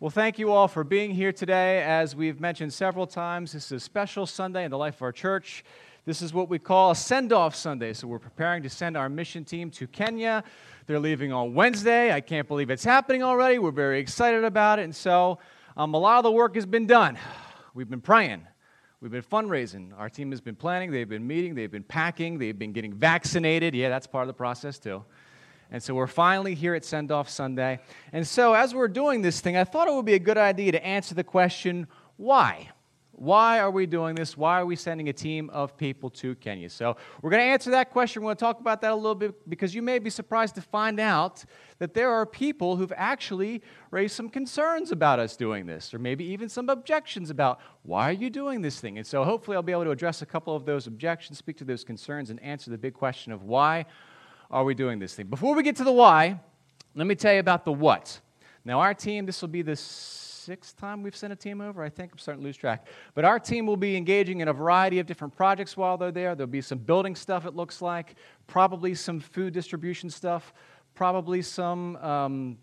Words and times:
Well, 0.00 0.08
thank 0.08 0.38
you 0.38 0.50
all 0.50 0.66
for 0.66 0.82
being 0.82 1.10
here 1.10 1.30
today. 1.30 1.82
As 1.82 2.16
we've 2.16 2.40
mentioned 2.40 2.72
several 2.72 3.06
times, 3.06 3.52
this 3.52 3.66
is 3.66 3.72
a 3.72 3.80
special 3.80 4.24
Sunday 4.24 4.64
in 4.64 4.70
the 4.70 4.78
life 4.78 4.94
of 4.94 5.02
our 5.02 5.12
church. 5.12 5.62
This 6.06 6.22
is 6.22 6.32
what 6.32 6.48
we 6.48 6.58
call 6.58 6.92
a 6.92 6.96
send 6.96 7.34
off 7.34 7.54
Sunday. 7.54 7.92
So, 7.92 8.08
we're 8.08 8.18
preparing 8.18 8.62
to 8.62 8.70
send 8.70 8.96
our 8.96 9.10
mission 9.10 9.44
team 9.44 9.70
to 9.72 9.86
Kenya. 9.86 10.42
They're 10.86 10.98
leaving 10.98 11.34
on 11.34 11.52
Wednesday. 11.52 12.14
I 12.14 12.22
can't 12.22 12.48
believe 12.48 12.70
it's 12.70 12.82
happening 12.82 13.22
already. 13.22 13.58
We're 13.58 13.72
very 13.72 14.00
excited 14.00 14.42
about 14.42 14.78
it. 14.78 14.84
And 14.84 14.96
so, 14.96 15.38
um, 15.76 15.92
a 15.92 15.98
lot 15.98 16.16
of 16.16 16.24
the 16.24 16.32
work 16.32 16.54
has 16.54 16.64
been 16.64 16.86
done. 16.86 17.18
We've 17.74 17.90
been 17.90 18.00
praying, 18.00 18.46
we've 19.02 19.12
been 19.12 19.20
fundraising. 19.20 19.92
Our 19.98 20.08
team 20.08 20.30
has 20.30 20.40
been 20.40 20.56
planning, 20.56 20.90
they've 20.92 21.06
been 21.06 21.26
meeting, 21.26 21.54
they've 21.54 21.70
been 21.70 21.84
packing, 21.84 22.38
they've 22.38 22.58
been 22.58 22.72
getting 22.72 22.94
vaccinated. 22.94 23.74
Yeah, 23.74 23.90
that's 23.90 24.06
part 24.06 24.22
of 24.22 24.28
the 24.28 24.32
process 24.32 24.78
too. 24.78 25.04
And 25.70 25.82
so 25.82 25.94
we're 25.94 26.06
finally 26.06 26.54
here 26.54 26.74
at 26.74 26.84
Send 26.84 27.12
Off 27.12 27.28
Sunday. 27.28 27.78
And 28.12 28.26
so 28.26 28.54
as 28.54 28.74
we're 28.74 28.88
doing 28.88 29.22
this 29.22 29.40
thing, 29.40 29.56
I 29.56 29.64
thought 29.64 29.86
it 29.86 29.94
would 29.94 30.04
be 30.04 30.14
a 30.14 30.18
good 30.18 30.38
idea 30.38 30.72
to 30.72 30.84
answer 30.84 31.14
the 31.14 31.24
question 31.24 31.86
why? 32.16 32.70
Why 33.12 33.60
are 33.60 33.70
we 33.70 33.84
doing 33.84 34.14
this? 34.14 34.34
Why 34.34 34.60
are 34.60 34.64
we 34.64 34.76
sending 34.76 35.10
a 35.10 35.12
team 35.12 35.50
of 35.50 35.76
people 35.76 36.08
to 36.10 36.34
Kenya? 36.36 36.70
So, 36.70 36.96
we're 37.20 37.28
going 37.28 37.42
to 37.42 37.50
answer 37.50 37.70
that 37.72 37.90
question. 37.90 38.22
We're 38.22 38.28
going 38.28 38.36
to 38.36 38.40
talk 38.40 38.60
about 38.60 38.80
that 38.80 38.92
a 38.92 38.94
little 38.94 39.14
bit 39.14 39.48
because 39.48 39.74
you 39.74 39.82
may 39.82 39.98
be 39.98 40.08
surprised 40.08 40.54
to 40.54 40.62
find 40.62 40.98
out 40.98 41.44
that 41.80 41.92
there 41.92 42.10
are 42.10 42.24
people 42.24 42.76
who've 42.76 42.94
actually 42.96 43.62
raised 43.90 44.14
some 44.14 44.30
concerns 44.30 44.90
about 44.90 45.18
us 45.18 45.36
doing 45.36 45.66
this, 45.66 45.92
or 45.92 45.98
maybe 45.98 46.24
even 46.24 46.48
some 46.48 46.70
objections 46.70 47.28
about 47.28 47.60
why 47.82 48.08
are 48.08 48.12
you 48.12 48.30
doing 48.30 48.62
this 48.62 48.80
thing? 48.80 48.96
And 48.96 49.06
so, 49.06 49.22
hopefully, 49.22 49.54
I'll 49.54 49.62
be 49.62 49.72
able 49.72 49.84
to 49.84 49.90
address 49.90 50.22
a 50.22 50.26
couple 50.26 50.56
of 50.56 50.64
those 50.64 50.86
objections, 50.86 51.36
speak 51.36 51.58
to 51.58 51.64
those 51.64 51.84
concerns, 51.84 52.30
and 52.30 52.42
answer 52.42 52.70
the 52.70 52.78
big 52.78 52.94
question 52.94 53.32
of 53.32 53.42
why 53.42 53.84
are 54.50 54.64
we 54.64 54.74
doing 54.74 54.98
this 54.98 55.14
thing? 55.14 55.26
Before 55.26 55.54
we 55.54 55.62
get 55.62 55.76
to 55.76 55.84
the 55.84 55.92
why, 55.92 56.40
let 56.94 57.06
me 57.06 57.14
tell 57.14 57.32
you 57.32 57.40
about 57.40 57.64
the 57.64 57.72
what. 57.72 58.20
Now, 58.64 58.80
our 58.80 58.94
team, 58.94 59.24
this 59.26 59.40
will 59.40 59.48
be 59.48 59.62
the 59.62 59.76
sixth 59.76 60.76
time 60.76 61.02
we've 61.02 61.14
sent 61.14 61.32
a 61.32 61.36
team 61.36 61.60
over. 61.60 61.82
I 61.82 61.88
think 61.88 62.12
I'm 62.12 62.18
starting 62.18 62.42
to 62.42 62.46
lose 62.46 62.56
track. 62.56 62.86
But 63.14 63.24
our 63.24 63.38
team 63.38 63.66
will 63.66 63.76
be 63.76 63.96
engaging 63.96 64.40
in 64.40 64.48
a 64.48 64.52
variety 64.52 64.98
of 64.98 65.06
different 65.06 65.36
projects 65.36 65.76
while 65.76 65.96
they're 65.96 66.10
there. 66.10 66.34
There'll 66.34 66.50
be 66.50 66.60
some 66.60 66.78
building 66.78 67.14
stuff, 67.14 67.46
it 67.46 67.54
looks 67.54 67.80
like, 67.80 68.16
probably 68.46 68.94
some 68.94 69.20
food 69.20 69.54
distribution 69.54 70.10
stuff, 70.10 70.52
probably 70.94 71.42
some 71.42 71.96
um, 71.96 72.58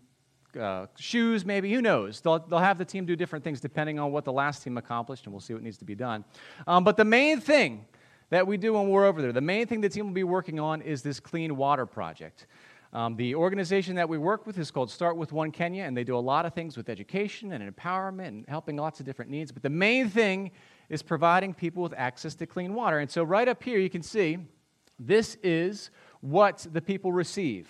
uh, 0.58 0.86
shoes, 0.98 1.44
maybe. 1.44 1.72
Who 1.72 1.80
knows? 1.80 2.20
They'll, 2.20 2.38
they'll 2.40 2.58
have 2.58 2.78
the 2.78 2.84
team 2.84 3.06
do 3.06 3.16
different 3.16 3.44
things 3.44 3.60
depending 3.60 3.98
on 3.98 4.12
what 4.12 4.24
the 4.24 4.32
last 4.32 4.62
team 4.62 4.76
accomplished, 4.76 5.24
and 5.24 5.32
we'll 5.32 5.40
see 5.40 5.54
what 5.54 5.62
needs 5.62 5.78
to 5.78 5.84
be 5.84 5.94
done. 5.94 6.24
Um, 6.66 6.84
but 6.84 6.96
the 6.96 7.04
main 7.04 7.40
thing 7.40 7.86
that 8.30 8.46
we 8.46 8.56
do 8.56 8.74
when 8.74 8.88
we're 8.88 9.06
over 9.06 9.22
there. 9.22 9.32
The 9.32 9.40
main 9.40 9.66
thing 9.66 9.80
the 9.80 9.88
team 9.88 10.06
will 10.06 10.14
be 10.14 10.24
working 10.24 10.60
on 10.60 10.82
is 10.82 11.02
this 11.02 11.20
clean 11.20 11.56
water 11.56 11.86
project. 11.86 12.46
Um, 12.92 13.16
the 13.16 13.34
organization 13.34 13.96
that 13.96 14.08
we 14.08 14.16
work 14.16 14.46
with 14.46 14.58
is 14.58 14.70
called 14.70 14.90
Start 14.90 15.16
with 15.16 15.32
One 15.32 15.50
Kenya, 15.50 15.84
and 15.84 15.96
they 15.96 16.04
do 16.04 16.16
a 16.16 16.18
lot 16.18 16.46
of 16.46 16.54
things 16.54 16.76
with 16.76 16.88
education 16.88 17.52
and 17.52 17.76
empowerment 17.76 18.28
and 18.28 18.48
helping 18.48 18.76
lots 18.76 18.98
of 18.98 19.06
different 19.06 19.30
needs. 19.30 19.52
But 19.52 19.62
the 19.62 19.70
main 19.70 20.08
thing 20.08 20.50
is 20.88 21.02
providing 21.02 21.52
people 21.52 21.82
with 21.82 21.92
access 21.96 22.34
to 22.36 22.46
clean 22.46 22.72
water. 22.72 23.00
And 23.00 23.10
so, 23.10 23.24
right 23.24 23.46
up 23.46 23.62
here, 23.62 23.78
you 23.78 23.90
can 23.90 24.02
see 24.02 24.38
this 24.98 25.36
is 25.42 25.90
what 26.20 26.66
the 26.72 26.80
people 26.80 27.12
receive. 27.12 27.68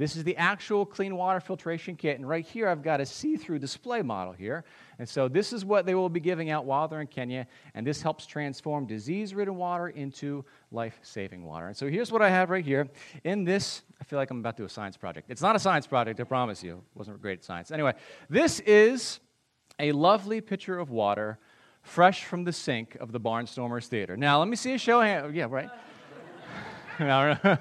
This 0.00 0.16
is 0.16 0.24
the 0.24 0.34
actual 0.38 0.86
clean 0.86 1.14
water 1.14 1.40
filtration 1.40 1.94
kit. 1.94 2.16
And 2.18 2.26
right 2.26 2.42
here, 2.42 2.68
I've 2.68 2.82
got 2.82 3.02
a 3.02 3.06
see 3.06 3.36
through 3.36 3.58
display 3.58 4.00
model 4.00 4.32
here. 4.32 4.64
And 4.98 5.06
so 5.06 5.28
this 5.28 5.52
is 5.52 5.62
what 5.62 5.84
they 5.84 5.94
will 5.94 6.08
be 6.08 6.20
giving 6.20 6.48
out 6.48 6.64
while 6.64 6.88
they're 6.88 7.02
in 7.02 7.06
Kenya. 7.06 7.46
And 7.74 7.86
this 7.86 8.00
helps 8.00 8.24
transform 8.24 8.86
disease 8.86 9.34
ridden 9.34 9.56
water 9.56 9.88
into 9.88 10.42
life 10.72 10.98
saving 11.02 11.44
water. 11.44 11.66
And 11.66 11.76
so 11.76 11.86
here's 11.86 12.10
what 12.10 12.22
I 12.22 12.30
have 12.30 12.48
right 12.48 12.64
here. 12.64 12.88
In 13.24 13.44
this, 13.44 13.82
I 14.00 14.04
feel 14.04 14.18
like 14.18 14.30
I'm 14.30 14.38
about 14.38 14.56
to 14.56 14.62
do 14.62 14.66
a 14.66 14.70
science 14.70 14.96
project. 14.96 15.30
It's 15.30 15.42
not 15.42 15.54
a 15.54 15.58
science 15.58 15.86
project, 15.86 16.18
I 16.18 16.24
promise 16.24 16.64
you. 16.64 16.76
It 16.76 16.98
wasn't 16.98 17.20
great 17.20 17.40
at 17.40 17.44
science. 17.44 17.70
Anyway, 17.70 17.92
this 18.30 18.60
is 18.60 19.20
a 19.78 19.92
lovely 19.92 20.40
pitcher 20.40 20.78
of 20.78 20.88
water 20.88 21.38
fresh 21.82 22.24
from 22.24 22.44
the 22.44 22.54
sink 22.54 22.96
of 23.00 23.12
the 23.12 23.20
Barnstormers 23.20 23.86
Theater. 23.86 24.16
Now, 24.16 24.38
let 24.38 24.48
me 24.48 24.56
see 24.56 24.72
a 24.72 24.78
show 24.78 25.02
of 25.02 25.06
hands. 25.06 25.34
Yeah, 25.34 25.48
right? 25.50 25.68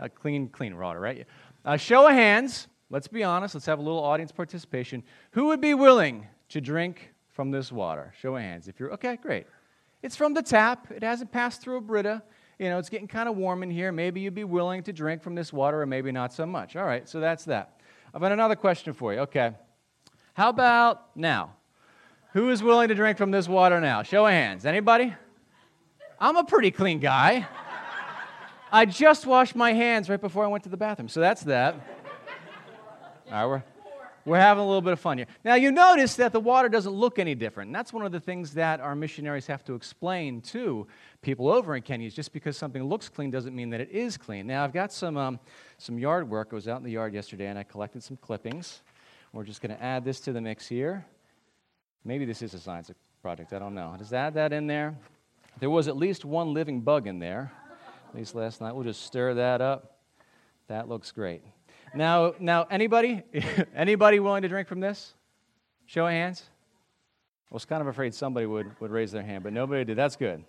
a 0.00 0.08
clean, 0.08 0.48
clean 0.48 0.76
water, 0.76 1.00
right? 1.00 1.26
Uh, 1.64 1.78
show 1.78 2.06
of 2.06 2.12
hands, 2.12 2.68
let's 2.90 3.08
be 3.08 3.24
honest, 3.24 3.54
let's 3.54 3.64
have 3.66 3.78
a 3.78 3.82
little 3.82 4.02
audience 4.02 4.30
participation. 4.30 5.02
Who 5.30 5.46
would 5.46 5.62
be 5.62 5.72
willing 5.72 6.26
to 6.50 6.60
drink 6.60 7.10
from 7.30 7.50
this 7.50 7.72
water? 7.72 8.12
Show 8.20 8.36
of 8.36 8.42
hands. 8.42 8.68
If 8.68 8.78
you're, 8.78 8.92
okay, 8.92 9.16
great. 9.16 9.46
It's 10.02 10.14
from 10.14 10.34
the 10.34 10.42
tap, 10.42 10.90
it 10.90 11.02
hasn't 11.02 11.32
passed 11.32 11.62
through 11.62 11.78
a 11.78 11.80
Brita. 11.80 12.22
You 12.58 12.68
know, 12.68 12.78
it's 12.78 12.90
getting 12.90 13.08
kind 13.08 13.30
of 13.30 13.36
warm 13.36 13.62
in 13.62 13.70
here. 13.70 13.92
Maybe 13.92 14.20
you'd 14.20 14.34
be 14.34 14.44
willing 14.44 14.82
to 14.82 14.92
drink 14.92 15.22
from 15.22 15.34
this 15.34 15.52
water, 15.52 15.80
or 15.80 15.86
maybe 15.86 16.12
not 16.12 16.34
so 16.34 16.44
much. 16.44 16.76
All 16.76 16.84
right, 16.84 17.08
so 17.08 17.18
that's 17.18 17.46
that. 17.46 17.80
I've 18.12 18.20
got 18.20 18.30
another 18.30 18.56
question 18.56 18.92
for 18.92 19.14
you. 19.14 19.20
Okay. 19.20 19.52
How 20.34 20.50
about 20.50 21.16
now? 21.16 21.56
Who 22.34 22.50
is 22.50 22.62
willing 22.62 22.88
to 22.88 22.94
drink 22.94 23.16
from 23.16 23.30
this 23.30 23.48
water 23.48 23.80
now? 23.80 24.02
Show 24.02 24.26
of 24.26 24.32
hands. 24.32 24.66
Anybody? 24.66 25.14
I'm 26.20 26.36
a 26.36 26.44
pretty 26.44 26.70
clean 26.70 27.00
guy. 27.00 27.46
I 28.74 28.86
just 28.86 29.24
washed 29.24 29.54
my 29.54 29.72
hands 29.72 30.10
right 30.10 30.20
before 30.20 30.42
I 30.42 30.48
went 30.48 30.64
to 30.64 30.68
the 30.68 30.76
bathroom. 30.76 31.08
So 31.08 31.20
that's 31.20 31.42
that. 31.42 31.76
All 33.30 33.32
right, 33.32 33.46
we're, 33.46 33.62
we're 34.24 34.40
having 34.40 34.64
a 34.64 34.66
little 34.66 34.82
bit 34.82 34.92
of 34.92 34.98
fun 34.98 35.16
here. 35.16 35.28
Now, 35.44 35.54
you 35.54 35.70
notice 35.70 36.16
that 36.16 36.32
the 36.32 36.40
water 36.40 36.68
doesn't 36.68 36.92
look 36.92 37.20
any 37.20 37.36
different. 37.36 37.68
And 37.68 37.74
that's 37.74 37.92
one 37.92 38.04
of 38.04 38.10
the 38.10 38.18
things 38.18 38.52
that 38.54 38.80
our 38.80 38.96
missionaries 38.96 39.46
have 39.46 39.64
to 39.66 39.76
explain 39.76 40.40
to 40.40 40.88
people 41.22 41.48
over 41.48 41.76
in 41.76 41.82
Kenya. 41.82 42.08
Is 42.08 42.14
just 42.14 42.32
because 42.32 42.56
something 42.56 42.82
looks 42.82 43.08
clean 43.08 43.30
doesn't 43.30 43.54
mean 43.54 43.70
that 43.70 43.80
it 43.80 43.90
is 43.92 44.16
clean. 44.16 44.48
Now, 44.48 44.64
I've 44.64 44.72
got 44.72 44.92
some, 44.92 45.16
um, 45.16 45.38
some 45.78 45.96
yard 45.96 46.28
work. 46.28 46.48
I 46.50 46.56
was 46.56 46.66
out 46.66 46.78
in 46.78 46.82
the 46.82 46.90
yard 46.90 47.14
yesterday 47.14 47.46
and 47.46 47.56
I 47.56 47.62
collected 47.62 48.02
some 48.02 48.16
clippings. 48.16 48.82
We're 49.32 49.44
just 49.44 49.62
going 49.62 49.76
to 49.76 49.80
add 49.80 50.04
this 50.04 50.18
to 50.20 50.32
the 50.32 50.40
mix 50.40 50.66
here. 50.66 51.06
Maybe 52.04 52.24
this 52.24 52.42
is 52.42 52.54
a 52.54 52.58
science 52.58 52.90
project. 53.22 53.52
I 53.52 53.60
don't 53.60 53.76
know. 53.76 53.94
Just 53.96 54.12
add 54.12 54.34
that 54.34 54.52
in 54.52 54.66
there. 54.66 54.96
There 55.60 55.70
was 55.70 55.86
at 55.86 55.96
least 55.96 56.24
one 56.24 56.52
living 56.52 56.80
bug 56.80 57.06
in 57.06 57.20
there 57.20 57.52
at 58.14 58.18
least 58.18 58.36
last 58.36 58.60
night. 58.60 58.72
We'll 58.72 58.84
just 58.84 59.02
stir 59.02 59.34
that 59.34 59.60
up. 59.60 59.98
That 60.68 60.88
looks 60.88 61.10
great. 61.10 61.42
Now, 61.96 62.34
now 62.38 62.64
anybody, 62.70 63.24
anybody 63.74 64.20
willing 64.20 64.42
to 64.42 64.48
drink 64.48 64.68
from 64.68 64.78
this? 64.78 65.14
Show 65.86 66.06
of 66.06 66.12
hands. 66.12 66.44
I 67.50 67.54
was 67.54 67.64
kind 67.64 67.80
of 67.80 67.88
afraid 67.88 68.14
somebody 68.14 68.46
would, 68.46 68.70
would 68.78 68.92
raise 68.92 69.10
their 69.10 69.24
hand, 69.24 69.42
but 69.42 69.52
nobody 69.52 69.84
did. 69.84 69.96
That's 69.96 70.14
good. 70.14 70.44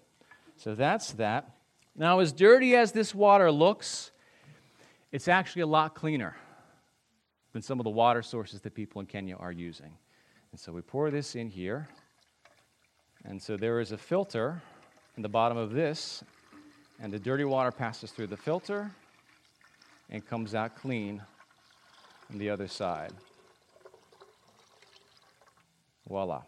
So 0.57 0.75
that's 0.75 1.13
that. 1.13 1.55
Now, 1.95 2.19
as 2.19 2.31
dirty 2.31 2.75
as 2.75 2.91
this 2.91 3.15
water 3.15 3.51
looks, 3.51 4.11
it's 5.11 5.27
actually 5.27 5.63
a 5.63 5.67
lot 5.67 5.95
cleaner 5.95 6.35
than 7.53 7.63
some 7.63 7.79
of 7.79 7.83
the 7.83 7.89
water 7.89 8.21
sources 8.21 8.61
that 8.61 8.75
people 8.75 9.01
in 9.01 9.07
Kenya 9.07 9.37
are 9.37 9.51
using. 9.51 9.91
And 10.51 10.59
so 10.59 10.71
we 10.71 10.81
pour 10.81 11.09
this 11.09 11.33
in 11.33 11.49
here. 11.49 11.87
And 13.23 13.41
so 13.41 13.57
there 13.57 13.79
is 13.79 13.91
a 13.91 13.97
filter 13.97 14.61
in 15.17 15.23
the 15.23 15.29
bottom 15.29 15.57
of 15.57 15.71
this, 15.71 16.23
and 17.01 17.11
the 17.11 17.19
dirty 17.19 17.43
water 17.43 17.71
passes 17.71 18.11
through 18.11 18.27
the 18.27 18.37
filter 18.37 18.91
and 20.09 20.25
comes 20.25 20.55
out 20.55 20.75
clean 20.75 21.21
on 22.31 22.37
the 22.37 22.49
other 22.49 22.67
side. 22.67 23.11
Voila. 26.07 26.43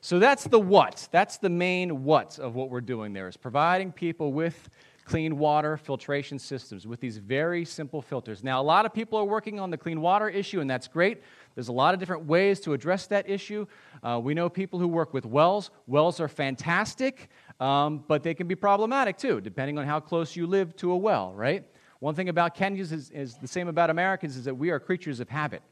So 0.00 0.18
that's 0.18 0.44
the 0.44 0.60
what. 0.60 1.08
That's 1.10 1.38
the 1.38 1.48
main 1.48 2.04
what 2.04 2.38
of 2.38 2.54
what 2.54 2.70
we're 2.70 2.80
doing 2.80 3.12
there 3.12 3.28
is 3.28 3.36
providing 3.36 3.92
people 3.92 4.32
with 4.32 4.68
clean 5.06 5.38
water 5.38 5.76
filtration 5.76 6.38
systems 6.38 6.86
with 6.86 7.00
these 7.00 7.16
very 7.16 7.64
simple 7.64 8.02
filters. 8.02 8.42
Now, 8.42 8.60
a 8.60 8.64
lot 8.64 8.84
of 8.84 8.92
people 8.92 9.18
are 9.18 9.24
working 9.24 9.60
on 9.60 9.70
the 9.70 9.78
clean 9.78 10.00
water 10.00 10.28
issue, 10.28 10.60
and 10.60 10.68
that's 10.68 10.88
great. 10.88 11.22
There's 11.54 11.68
a 11.68 11.72
lot 11.72 11.94
of 11.94 12.00
different 12.00 12.26
ways 12.26 12.58
to 12.60 12.72
address 12.72 13.06
that 13.06 13.30
issue. 13.30 13.66
Uh, 14.02 14.20
we 14.22 14.34
know 14.34 14.48
people 14.48 14.80
who 14.80 14.88
work 14.88 15.14
with 15.14 15.24
wells. 15.24 15.70
Wells 15.86 16.18
are 16.18 16.28
fantastic, 16.28 17.30
um, 17.60 18.04
but 18.06 18.22
they 18.22 18.34
can 18.34 18.46
be 18.46 18.54
problematic 18.54 19.16
too, 19.16 19.40
depending 19.40 19.78
on 19.78 19.86
how 19.86 20.00
close 20.00 20.36
you 20.36 20.46
live 20.46 20.76
to 20.76 20.92
a 20.92 20.96
well, 20.96 21.32
right? 21.34 21.64
One 22.00 22.14
thing 22.14 22.28
about 22.28 22.54
Kenyans 22.54 22.92
is, 22.92 23.10
is 23.10 23.36
the 23.36 23.48
same 23.48 23.68
about 23.68 23.90
Americans 23.90 24.36
is 24.36 24.44
that 24.44 24.54
we 24.54 24.70
are 24.70 24.78
creatures 24.78 25.20
of 25.20 25.28
habit. 25.28 25.62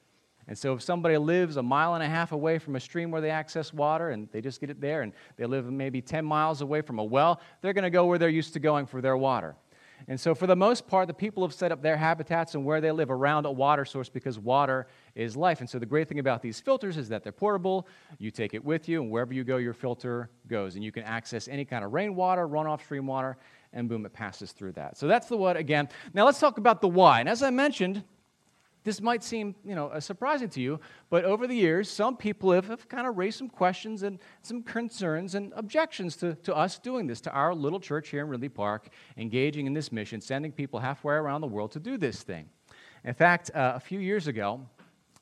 And 0.47 0.57
so 0.57 0.75
if 0.75 0.83
somebody 0.83 1.17
lives 1.17 1.57
a 1.57 1.63
mile 1.63 1.95
and 1.95 2.03
a 2.03 2.09
half 2.09 2.33
away 2.33 2.59
from 2.59 2.77
a 2.77 2.81
stream 2.81 3.11
where 3.11 3.21
they 3.21 3.31
access 3.31 3.73
water 3.73 4.11
and 4.11 4.29
they 4.31 4.41
just 4.43 4.61
get 4.61 4.69
it 4.69 4.81
there, 4.81 5.03
and 5.03 5.13
they 5.37 5.47
live 5.47 5.71
maybe 5.71 6.03
10 6.03 6.25
miles 6.25 6.61
away 6.61 6.83
from 6.83 6.99
a 6.99 7.05
well, 7.05 7.41
they're 7.61 7.73
going 7.73 7.85
to 7.85 7.91
go 7.91 8.07
where 8.07 8.19
they're 8.19 8.29
used 8.29 8.53
to 8.55 8.61
going 8.61 8.85
for 8.87 9.01
their 9.01 9.17
water. 9.17 9.57
And 10.07 10.21
so, 10.21 10.35
for 10.35 10.47
the 10.47 10.57
most 10.57 10.87
part, 10.87 11.09
the 11.09 11.15
people 11.15 11.43
have 11.45 11.55
set 11.55 11.73
up 11.73 11.81
their 11.81 11.97
habitats 11.97 12.55
and 12.55 12.65
where 12.65 12.81
they 12.81 12.91
live 12.91 13.11
around 13.11 13.47
a 13.47 13.51
water 13.51 13.85
source 13.85 14.09
because 14.09 14.39
water 14.39 14.87
is 15.15 15.37
life. 15.37 15.61
And 15.61 15.69
so, 15.69 15.79
the 15.79 15.87
great 15.87 16.09
thing 16.09 16.19
about 16.19 16.43
these 16.43 16.61
filters 16.61 16.97
is 16.97 17.09
that 17.09 17.23
they're 17.23 17.33
portable. 17.33 17.89
You 18.19 18.31
take 18.31 18.53
it 18.55 18.63
with 18.63 18.89
you, 18.89 19.03
and 19.03 19.11
wherever 19.11 19.33
you 19.33 19.45
go, 19.45 19.57
your 19.57 19.73
filter 19.73 20.29
goes. 20.47 20.75
And 20.75 20.85
you 20.85 20.93
can 20.93 21.05
access 21.05 21.49
any 21.49 21.65
kind 21.65 21.85
of 21.85 21.93
rainwater, 21.93 22.47
runoff 22.47 22.83
stream 22.83 23.07
water, 23.07 23.39
and 23.73 23.89
boom, 23.89 24.05
it 24.05 24.13
passes 24.13 24.53
through 24.53 24.73
that. 24.73 24.99
So, 24.99 25.07
that's 25.09 25.27
the 25.29 25.37
what 25.37 25.57
again. 25.57 25.89
Now, 26.13 26.27
let's 26.27 26.39
talk 26.39 26.59
about 26.59 26.81
the 26.83 26.89
why. 26.89 27.21
And 27.21 27.29
as 27.29 27.43
I 27.43 27.51
mentioned, 27.51 28.05
this 28.85 29.01
might 29.01 29.25
seem 29.25 29.55
you 29.65 29.75
know, 29.75 29.91
surprising 29.99 30.49
to 30.51 30.61
you, 30.61 30.79
but 31.11 31.25
over 31.25 31.47
the 31.47 31.55
years, 31.55 31.91
some 31.91 32.17
people 32.17 32.53
have, 32.53 32.69
have 32.69 32.89
kind 32.89 33.07
of 33.07 33.17
raised 33.17 33.39
some 33.39 33.49
questions 33.49 34.03
and 34.03 34.19
some 34.43 34.63
concerns 34.63 35.35
and 35.35 35.53
objections 35.57 36.17
to, 36.17 36.35
to 36.37 36.55
us 36.55 36.79
doing 36.79 37.07
this, 37.07 37.21
to 37.23 37.33
our 37.33 37.55
little 37.55 37.81
church 37.81 38.11
here 38.11 38.21
in 38.21 38.29
Ridley 38.29 38.49
Park, 38.49 38.91
engaging 39.17 39.67
in 39.67 39.73
this 39.73 39.91
mission, 39.91 40.21
sending 40.21 40.53
people 40.53 40.79
halfway 40.79 41.15
around 41.15 41.41
the 41.41 41.47
world 41.47 41.73
to 41.73 41.81
do 41.81 41.97
this 41.97 42.23
thing. 42.23 42.49
In 43.05 43.15
fact, 43.15 43.51
uh, 43.55 43.73
a 43.75 43.81
few 43.81 43.99
years 43.99 44.29
ago, 44.29 44.61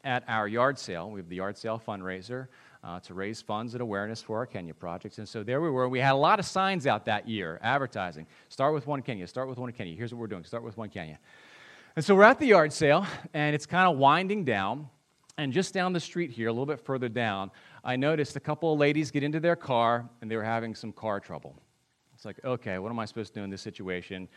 at 0.04 0.24
our 0.28 0.48
yard 0.48 0.78
sale. 0.78 1.10
We 1.10 1.20
have 1.20 1.28
the 1.28 1.36
yard 1.36 1.56
sale 1.56 1.80
fundraiser 1.84 2.48
uh, 2.82 2.98
to 3.00 3.14
raise 3.14 3.40
funds 3.40 3.74
and 3.74 3.80
awareness 3.80 4.20
for 4.20 4.38
our 4.38 4.46
Kenya 4.46 4.74
projects. 4.74 5.18
And 5.18 5.28
so 5.28 5.42
there 5.42 5.60
we 5.60 5.70
were. 5.70 5.88
We 5.88 6.00
had 6.00 6.12
a 6.12 6.16
lot 6.16 6.40
of 6.40 6.46
signs 6.46 6.86
out 6.86 7.04
that 7.04 7.28
year 7.28 7.60
advertising. 7.62 8.26
Start 8.48 8.74
with 8.74 8.86
one 8.86 9.02
Kenya, 9.02 9.26
start 9.26 9.48
with 9.48 9.58
one 9.58 9.70
Kenya. 9.72 9.94
Here's 9.94 10.12
what 10.12 10.20
we're 10.20 10.26
doing 10.26 10.44
start 10.44 10.64
with 10.64 10.76
one 10.76 10.88
Kenya. 10.88 11.18
And 11.94 12.02
so 12.02 12.14
we're 12.14 12.22
at 12.22 12.38
the 12.38 12.46
yard 12.46 12.72
sale, 12.72 13.06
and 13.34 13.54
it's 13.54 13.66
kind 13.66 13.86
of 13.86 13.98
winding 13.98 14.44
down. 14.46 14.88
And 15.36 15.52
just 15.52 15.74
down 15.74 15.92
the 15.92 16.00
street 16.00 16.30
here, 16.30 16.48
a 16.48 16.52
little 16.52 16.64
bit 16.64 16.80
further 16.80 17.08
down, 17.08 17.50
I 17.84 17.96
noticed 17.96 18.34
a 18.36 18.40
couple 18.40 18.72
of 18.72 18.78
ladies 18.78 19.10
get 19.10 19.22
into 19.22 19.40
their 19.40 19.56
car, 19.56 20.08
and 20.22 20.30
they 20.30 20.36
were 20.36 20.42
having 20.42 20.74
some 20.74 20.92
car 20.92 21.20
trouble. 21.20 21.54
It's 22.14 22.24
like, 22.24 22.42
okay, 22.44 22.78
what 22.78 22.90
am 22.90 22.98
I 22.98 23.04
supposed 23.04 23.34
to 23.34 23.40
do 23.40 23.44
in 23.44 23.50
this 23.50 23.60
situation? 23.60 24.28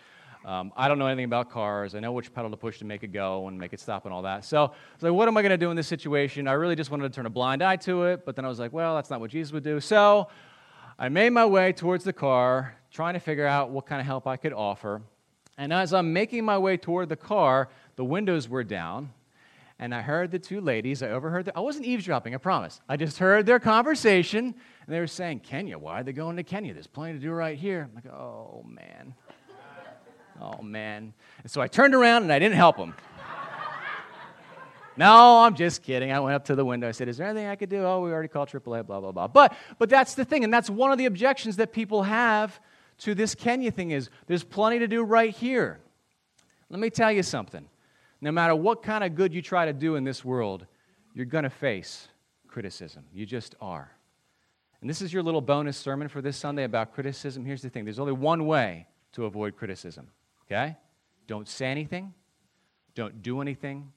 Um, 0.44 0.74
I 0.75 0.90
don't 0.90 1.00
know 1.00 1.07
anything 1.07 1.25
about 1.25 1.50
cars. 1.50 1.96
I 1.96 2.02
know 2.02 2.12
which 2.12 2.34
pedal 2.34 2.52
to 2.52 2.57
push 2.57 2.78
to 2.80 2.86
make 2.86 3.04
it 3.04 3.13
go 3.13 3.48
and 3.48 3.58
make 3.58 3.72
it 3.72 3.80
stop 3.80 4.04
and 4.04 4.13
all 4.13 4.24
that. 4.24 4.44
So 4.44 4.66
I 4.66 4.68
was 4.68 5.04
like, 5.04 5.13
what 5.13 5.30
am 5.30 5.38
I 5.38 5.42
going 5.42 5.51
to 5.51 5.58
do 5.58 5.69
in 5.69 5.78
this 5.78 5.88
situation? 5.88 6.50
I 6.50 6.54
really 6.54 6.75
just 6.75 6.92
wanted 6.92 7.04
to 7.12 7.16
turn 7.16 7.25
a 7.25 7.30
blind 7.30 7.63
eye 7.63 7.78
to 7.78 8.04
it, 8.04 8.25
but 8.25 8.36
then 8.36 8.44
I 8.44 8.50
was 8.50 8.60
like, 8.60 8.74
well, 8.74 8.96
that's 8.96 9.10
not 9.10 9.22
what 9.22 9.31
Jesus 9.31 9.54
would 9.54 9.63
do. 9.63 9.80
So 9.80 10.28
I 11.00 11.08
made 11.08 11.30
my 11.30 11.46
way 11.46 11.72
towards 11.72 12.04
the 12.04 12.13
car, 12.13 12.75
trying 12.92 13.13
to 13.13 13.19
figure 13.19 13.48
out 13.48 13.69
what 13.69 13.86
kind 13.86 14.01
of 14.01 14.06
help 14.08 14.28
I 14.28 14.36
could 14.36 14.54
offer. 14.54 15.01
And 15.57 15.72
as 15.72 15.94
I'm 15.94 16.13
making 16.13 16.44
my 16.44 16.57
way 16.57 16.78
toward 16.78 17.10
the 17.10 17.16
car, 17.16 17.69
the 17.96 18.04
windows 18.04 18.50
were 18.50 18.63
down, 18.63 19.12
and 19.80 19.96
I 19.96 20.02
heard 20.02 20.31
the 20.31 20.40
two 20.40 20.62
ladies. 20.62 21.02
I 21.02 21.10
overheard. 21.10 21.50
I 21.56 21.62
wasn't 21.62 21.86
eavesdropping. 21.86 22.34
I 22.34 22.38
promise. 22.38 22.81
I 22.90 22.98
just 22.98 23.18
heard 23.19 23.46
their 23.46 23.60
conversation, 23.60 24.46
and 24.46 24.94
they 24.94 25.00
were 25.00 25.07
saying, 25.07 25.40
"Kenya, 25.40 25.78
why 25.78 26.02
are 26.02 26.04
they 26.04 26.13
going 26.13 26.36
to 26.38 26.44
Kenya? 26.44 26.74
There's 26.74 26.88
plenty 26.88 27.13
to 27.13 27.19
do 27.19 27.31
right 27.31 27.57
here." 27.57 27.90
I'm 27.90 27.96
like, 27.96 28.13
"Oh 28.13 28.66
man." 28.68 29.16
Oh, 30.42 30.62
man. 30.62 31.13
And 31.42 31.52
so 31.52 31.62
I 31.62 31.68
turned 31.68 31.96
around 31.96 32.24
and 32.24 32.31
I 32.31 32.40
didn't 32.40 32.56
help 32.56 32.78
them. 32.78 32.94
no, 34.98 35.40
I'm 35.40 35.56
just 35.56 35.81
kidding. 35.84 36.12
I 36.12 36.19
went 36.19 36.36
up 36.36 36.46
to 36.46 36.56
the 36.56 36.66
window. 36.66 36.88
I 36.88 36.92
said, 36.92 37.08
Is 37.08 37.18
there 37.18 37.28
anything 37.28 37.48
I 37.48 37.56
could 37.56 37.69
do? 37.69 37.84
Oh, 37.84 38.01
we 38.01 38.12
already 38.12 38.28
called 38.28 38.50
AAA, 38.50 38.86
blah, 38.86 39.00
blah, 39.00 39.12
blah. 39.12 39.28
But, 39.28 39.56
but 39.80 39.90
that's 39.90 40.13
the 40.13 40.25
thing. 40.25 40.44
And 40.44 40.54
that's 40.54 40.69
one 40.69 40.92
of 40.92 40.98
the 40.98 41.06
objections 41.06 41.56
that 41.58 41.72
people 41.72 42.04
have 42.04 42.60
to 43.00 43.15
this 43.15 43.36
Kenya 43.36 43.71
thing 43.71 43.92
is 43.92 44.09
there's 44.27 44.44
plenty 44.44 44.80
to 44.80 44.88
do 44.88 45.03
right 45.03 45.36
here. 45.36 45.80
Let 46.69 46.80
me 46.80 46.89
tell 46.89 47.12
you 47.12 47.24
something. 47.24 47.68
No 48.21 48.31
matter 48.31 48.56
what 48.56 48.81
kind 48.81 49.03
of 49.03 49.15
good 49.15 49.33
you 49.33 49.42
try 49.42 49.65
to 49.65 49.74
do 49.74 49.95
in 49.95 50.03
this 50.03 50.24
world, 50.24 50.65
you're 51.13 51.25
going 51.25 51.44
to 51.44 51.50
face 51.50 52.07
criticism. 52.47 53.03
You 53.13 53.25
just 53.25 53.56
are. 53.62 53.92
And 54.81 54.89
this 54.89 55.01
is 55.01 55.12
your 55.12 55.24
little 55.24 55.42
bonus 55.42 55.77
sermon 55.77 56.07
for 56.07 56.21
this 56.21 56.38
Sunday 56.38 56.63
about 56.63 56.94
criticism. 56.94 57.45
Here's 57.45 57.62
the 57.62 57.69
thing 57.69 57.86
there's 57.86 58.00
only 58.00 58.13
one 58.13 58.45
way 58.45 58.88
to 59.13 59.25
avoid 59.25 59.56
criticism. 59.56 60.07
Okay? 60.45 60.75
Don't 61.27 61.48
say 61.48 61.68
anything. 61.68 62.13
Don't 62.94 63.21
do 63.21 63.41
anything. 63.41 63.91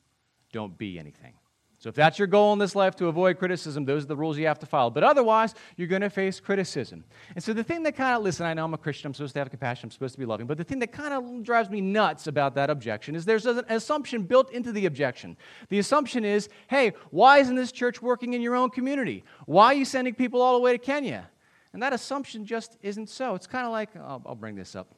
Don't 0.52 0.76
be 0.76 0.98
anything. 0.98 1.34
So, 1.80 1.88
if 1.88 1.94
that's 1.94 2.19
your 2.19 2.26
goal 2.26 2.52
in 2.52 2.58
this 2.58 2.75
life 2.75 2.96
to 2.96 3.06
avoid 3.06 3.38
criticism, 3.38 3.84
those 3.84 4.02
are 4.02 4.08
the 4.08 4.16
rules 4.16 4.36
you 4.36 4.48
have 4.48 4.58
to 4.58 4.66
follow. 4.66 4.90
But 4.90 5.04
otherwise, 5.04 5.54
you're 5.76 5.86
going 5.86 6.02
to 6.02 6.10
face 6.10 6.40
criticism. 6.40 7.04
And 7.36 7.44
so, 7.44 7.52
the 7.52 7.62
thing 7.62 7.84
that 7.84 7.94
kind 7.94 8.16
of, 8.16 8.25
listen, 8.25 8.46
I 8.46 8.54
know 8.54 8.64
I'm 8.64 8.75
a 8.75 8.78
Christian, 8.78 9.06
I'm 9.06 9.14
supposed 9.14 9.34
to 9.34 9.38
have 9.38 9.50
compassion, 9.50 9.86
I'm 9.86 9.90
supposed 9.92 10.14
to 10.14 10.19
be 10.19 10.26
loving, 10.26 10.48
but 10.48 10.58
the 10.58 10.64
thing 10.64 10.80
that 10.80 10.90
kind 10.90 11.14
of 11.14 11.44
drives 11.44 11.70
me 11.70 11.80
nuts 11.80 12.26
about 12.26 12.56
that 12.56 12.69
objection 12.69 13.14
is 13.14 13.25
there's 13.25 13.46
an 13.46 13.64
assumption 13.69 14.25
built 14.25 14.50
into 14.50 14.72
the 14.72 14.86
objection. 14.86 15.36
The 15.69 15.78
assumption 15.78 16.25
is, 16.25 16.48
hey, 16.66 16.94
why 17.10 17.38
isn't 17.38 17.54
this 17.54 17.70
church 17.70 18.02
working 18.02 18.34
in 18.34 18.42
your 18.42 18.56
own 18.56 18.70
community? 18.70 19.22
Why 19.46 19.66
are 19.66 19.75
you 19.75 19.84
sending 19.84 20.14
people 20.14 20.42
all 20.42 20.54
the 20.54 20.62
way 20.62 20.72
to 20.72 20.78
Kenya? 20.78 21.30
And 21.72 21.82
that 21.82 21.92
assumption 21.92 22.44
just 22.44 22.76
isn't 22.82 23.08
so. 23.08 23.36
It's 23.36 23.46
kind 23.46 23.66
of 23.66 23.72
like, 23.72 23.90
oh, 23.96 24.20
I'll 24.26 24.34
bring 24.34 24.56
this 24.56 24.75
up 24.75 24.94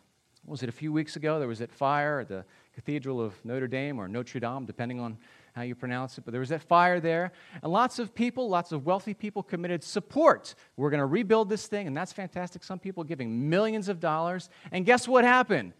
was 0.46 0.62
it 0.62 0.68
a 0.68 0.72
few 0.72 0.92
weeks 0.92 1.16
ago? 1.16 1.38
There 1.38 1.48
was 1.48 1.58
that 1.58 1.70
fire 1.70 2.20
at 2.20 2.28
the 2.28 2.44
Cathedral 2.74 3.20
of 3.20 3.34
Notre 3.44 3.68
Dame 3.68 3.98
or 3.98 4.08
Notre 4.08 4.40
Dame, 4.40 4.64
depending 4.64 4.98
on 4.98 5.18
how 5.54 5.62
you 5.62 5.74
pronounce 5.74 6.18
it. 6.18 6.24
But 6.24 6.32
there 6.32 6.40
was 6.40 6.48
that 6.50 6.62
fire 6.62 7.00
there. 7.00 7.32
And 7.62 7.72
lots 7.72 7.98
of 7.98 8.14
people, 8.14 8.48
lots 8.48 8.72
of 8.72 8.86
wealthy 8.86 9.14
people 9.14 9.42
committed 9.42 9.82
support. 9.82 10.54
We're 10.76 10.90
going 10.90 11.00
to 11.00 11.06
rebuild 11.06 11.48
this 11.48 11.66
thing, 11.66 11.86
and 11.86 11.96
that's 11.96 12.12
fantastic. 12.12 12.62
Some 12.64 12.78
people 12.78 13.04
giving 13.04 13.48
millions 13.48 13.88
of 13.88 14.00
dollars. 14.00 14.48
And 14.72 14.84
guess 14.84 15.08
what 15.08 15.24
happened? 15.24 15.72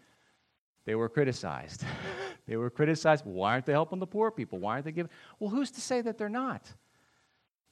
They 0.85 0.95
were 0.95 1.09
criticized. 1.09 1.83
they 2.47 2.57
were 2.57 2.69
criticized. 2.69 3.25
Why 3.25 3.53
aren't 3.53 3.65
they 3.65 3.73
helping 3.73 3.99
the 3.99 4.07
poor 4.07 4.31
people? 4.31 4.59
Why 4.59 4.73
aren't 4.73 4.85
they 4.85 4.91
giving? 4.91 5.11
Well, 5.39 5.49
who's 5.49 5.71
to 5.71 5.81
say 5.81 6.01
that 6.01 6.17
they're 6.17 6.29
not? 6.29 6.71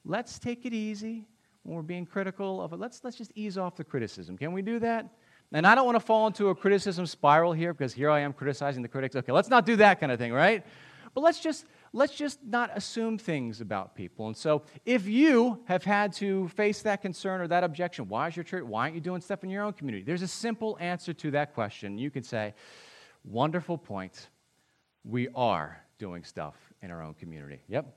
Let's 0.05 0.39
take 0.39 0.65
it 0.65 0.73
easy 0.73 1.27
when 1.63 1.75
we're 1.75 1.81
being 1.81 2.05
critical 2.05 2.61
of 2.61 2.73
it. 2.73 2.79
Let's, 2.79 3.03
let's 3.03 3.17
just 3.17 3.31
ease 3.35 3.57
off 3.57 3.75
the 3.75 3.83
criticism. 3.83 4.37
Can 4.37 4.53
we 4.53 4.61
do 4.61 4.79
that? 4.79 5.07
And 5.51 5.65
I 5.65 5.73
don't 5.73 5.85
want 5.85 5.95
to 5.95 6.05
fall 6.05 6.27
into 6.27 6.49
a 6.49 6.55
criticism 6.55 7.05
spiral 7.07 7.53
here 7.53 7.73
because 7.73 7.93
here 7.93 8.09
I 8.09 8.19
am 8.19 8.33
criticizing 8.33 8.83
the 8.83 8.87
critics. 8.87 9.15
Okay, 9.15 9.31
let's 9.31 9.49
not 9.49 9.65
do 9.65 9.75
that 9.77 9.99
kind 9.99 10.11
of 10.11 10.19
thing, 10.19 10.31
right? 10.31 10.63
But 11.15 11.21
let's 11.21 11.39
just 11.39 11.65
let's 11.93 12.13
just 12.13 12.43
not 12.43 12.71
assume 12.75 13.17
things 13.17 13.61
about 13.61 13.95
people. 13.95 14.27
And 14.27 14.37
so 14.37 14.63
if 14.85 15.07
you 15.07 15.59
have 15.65 15.83
had 15.83 16.13
to 16.13 16.47
face 16.49 16.81
that 16.83 17.01
concern 17.01 17.41
or 17.41 17.47
that 17.47 17.63
objection, 17.63 18.07
why 18.07 18.27
is 18.27 18.35
your 18.35 18.43
church 18.43 18.63
why 18.63 18.83
aren't 18.83 18.95
you 18.95 19.01
doing 19.01 19.21
stuff 19.21 19.43
in 19.43 19.49
your 19.49 19.63
own 19.63 19.73
community? 19.73 20.03
There's 20.03 20.21
a 20.21 20.27
simple 20.27 20.77
answer 20.79 21.13
to 21.13 21.31
that 21.31 21.53
question. 21.53 21.97
You 21.97 22.11
can 22.11 22.23
say, 22.23 22.53
"Wonderful 23.23 23.77
point. 23.77 24.29
We 25.03 25.27
are 25.35 25.83
doing 25.97 26.23
stuff 26.23 26.55
in 26.81 26.91
our 26.91 27.01
own 27.01 27.13
community." 27.13 27.61
Yep. 27.67 27.95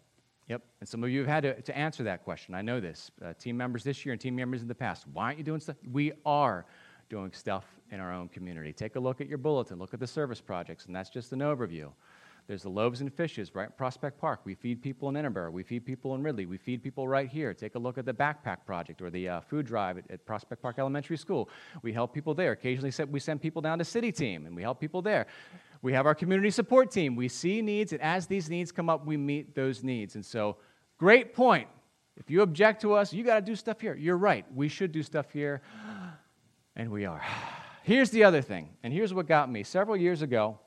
Yep. 0.48 0.62
And 0.80 0.88
some 0.88 1.04
of 1.04 1.10
you 1.10 1.20
have 1.20 1.28
had 1.28 1.42
to, 1.42 1.62
to 1.62 1.76
answer 1.76 2.02
that 2.04 2.24
question. 2.24 2.54
I 2.54 2.62
know 2.62 2.80
this. 2.80 3.10
Uh, 3.24 3.32
team 3.34 3.56
members 3.56 3.84
this 3.84 4.04
year 4.04 4.12
and 4.12 4.20
team 4.20 4.36
members 4.36 4.60
in 4.60 4.68
the 4.68 4.74
past. 4.74 5.06
Why 5.12 5.26
aren't 5.26 5.38
you 5.38 5.44
doing 5.44 5.60
stuff? 5.60 5.76
We 5.90 6.12
are 6.26 6.66
doing 7.08 7.32
stuff 7.32 7.64
in 7.90 8.00
our 8.00 8.12
own 8.12 8.28
community. 8.28 8.72
Take 8.72 8.96
a 8.96 9.00
look 9.00 9.20
at 9.20 9.28
your 9.28 9.38
bulletin, 9.38 9.78
look 9.78 9.94
at 9.94 10.00
the 10.00 10.06
service 10.06 10.40
projects, 10.40 10.86
and 10.86 10.96
that's 10.96 11.10
just 11.10 11.32
an 11.32 11.40
overview. 11.40 11.92
There's 12.48 12.62
the 12.62 12.68
loaves 12.68 13.00
and 13.00 13.12
fishes 13.12 13.54
right 13.54 13.66
in 13.66 13.72
Prospect 13.76 14.18
Park. 14.20 14.40
We 14.44 14.54
feed 14.54 14.82
people 14.82 15.08
in 15.08 15.16
Edinburgh. 15.16 15.52
We 15.52 15.62
feed 15.62 15.86
people 15.86 16.14
in 16.14 16.22
Ridley. 16.22 16.46
We 16.46 16.58
feed 16.58 16.82
people 16.82 17.06
right 17.06 17.28
here. 17.28 17.54
Take 17.54 17.76
a 17.76 17.78
look 17.78 17.98
at 17.98 18.04
the 18.04 18.12
backpack 18.12 18.66
project 18.66 19.00
or 19.00 19.10
the 19.10 19.28
uh, 19.28 19.40
food 19.40 19.66
drive 19.66 19.98
at, 19.98 20.10
at, 20.10 20.26
Prospect 20.26 20.60
Park 20.60 20.76
Elementary 20.78 21.16
School. 21.16 21.48
We 21.82 21.92
help 21.92 22.12
people 22.12 22.34
there. 22.34 22.52
Occasionally, 22.52 22.92
we 23.10 23.20
send 23.20 23.40
people 23.40 23.62
down 23.62 23.78
to 23.78 23.84
City 23.84 24.10
Team 24.10 24.46
and 24.46 24.56
we 24.56 24.62
help 24.62 24.80
people 24.80 25.02
there. 25.02 25.26
We 25.82 25.92
have 25.92 26.06
our 26.06 26.14
community 26.14 26.50
support 26.50 26.90
team. 26.90 27.16
We 27.16 27.28
see 27.28 27.62
needs, 27.62 27.92
and 27.92 28.00
as 28.00 28.26
these 28.26 28.48
needs 28.48 28.70
come 28.70 28.88
up, 28.88 29.04
we 29.04 29.16
meet 29.16 29.54
those 29.54 29.82
needs. 29.82 30.14
And 30.14 30.24
so, 30.24 30.56
great 30.96 31.34
point. 31.34 31.68
If 32.16 32.30
you 32.30 32.42
object 32.42 32.82
to 32.82 32.94
us, 32.94 33.12
you 33.12 33.24
got 33.24 33.36
to 33.36 33.40
do 33.40 33.56
stuff 33.56 33.80
here. 33.80 33.94
You're 33.94 34.16
right. 34.16 34.44
We 34.54 34.68
should 34.68 34.92
do 34.92 35.02
stuff 35.02 35.32
here. 35.32 35.62
And 36.76 36.90
we 36.90 37.04
are. 37.04 37.22
Here's 37.84 38.10
the 38.10 38.22
other 38.22 38.42
thing, 38.42 38.68
and 38.84 38.92
here's 38.92 39.12
what 39.12 39.26
got 39.26 39.50
me. 39.50 39.64
Several 39.64 39.96
years 39.96 40.22
ago, 40.22 40.60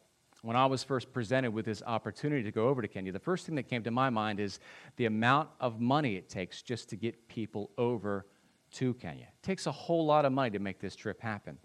when 0.45 0.55
I 0.55 0.67
was 0.67 0.83
first 0.83 1.11
presented 1.11 1.51
with 1.51 1.65
this 1.65 1.81
opportunity 1.85 2.43
to 2.43 2.51
go 2.51 2.67
over 2.67 2.81
to 2.81 2.87
Kenya, 2.87 3.11
the 3.11 3.19
first 3.19 3.47
thing 3.47 3.55
that 3.55 3.63
came 3.63 3.81
to 3.83 3.91
my 3.91 4.11
mind 4.11 4.39
is 4.39 4.59
the 4.95 5.05
amount 5.05 5.49
of 5.59 5.81
money 5.81 6.15
it 6.17 6.29
takes 6.29 6.61
just 6.61 6.87
to 6.89 6.95
get 6.95 7.27
people 7.27 7.71
over 7.79 8.27
to 8.73 8.93
Kenya. 8.93 9.23
It 9.23 9.43
takes 9.43 9.65
a 9.65 9.71
whole 9.71 10.05
lot 10.05 10.23
of 10.23 10.31
money 10.31 10.51
to 10.51 10.59
make 10.59 10.79
this 10.79 10.95
trip 10.95 11.19
happen. 11.19 11.57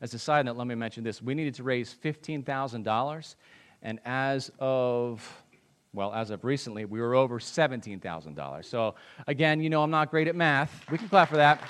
As 0.00 0.12
a 0.12 0.18
side 0.18 0.44
note, 0.44 0.56
let 0.56 0.66
me 0.66 0.74
mention 0.74 1.04
this. 1.04 1.22
We 1.22 1.34
needed 1.34 1.54
to 1.54 1.62
raise 1.62 1.94
$15,000, 1.94 3.34
and 3.82 4.00
as 4.04 4.50
of 4.58 5.44
well, 5.92 6.12
as 6.12 6.30
of 6.30 6.44
recently, 6.44 6.86
we 6.86 7.00
were 7.00 7.14
over 7.14 7.38
$17,000. 7.38 8.64
So, 8.64 8.96
again, 9.28 9.60
you 9.60 9.70
know, 9.70 9.80
I'm 9.80 9.92
not 9.92 10.10
great 10.10 10.26
at 10.26 10.34
math. 10.34 10.84
We 10.90 10.98
can 10.98 11.08
clap 11.08 11.28
for 11.28 11.36
that. 11.36 11.62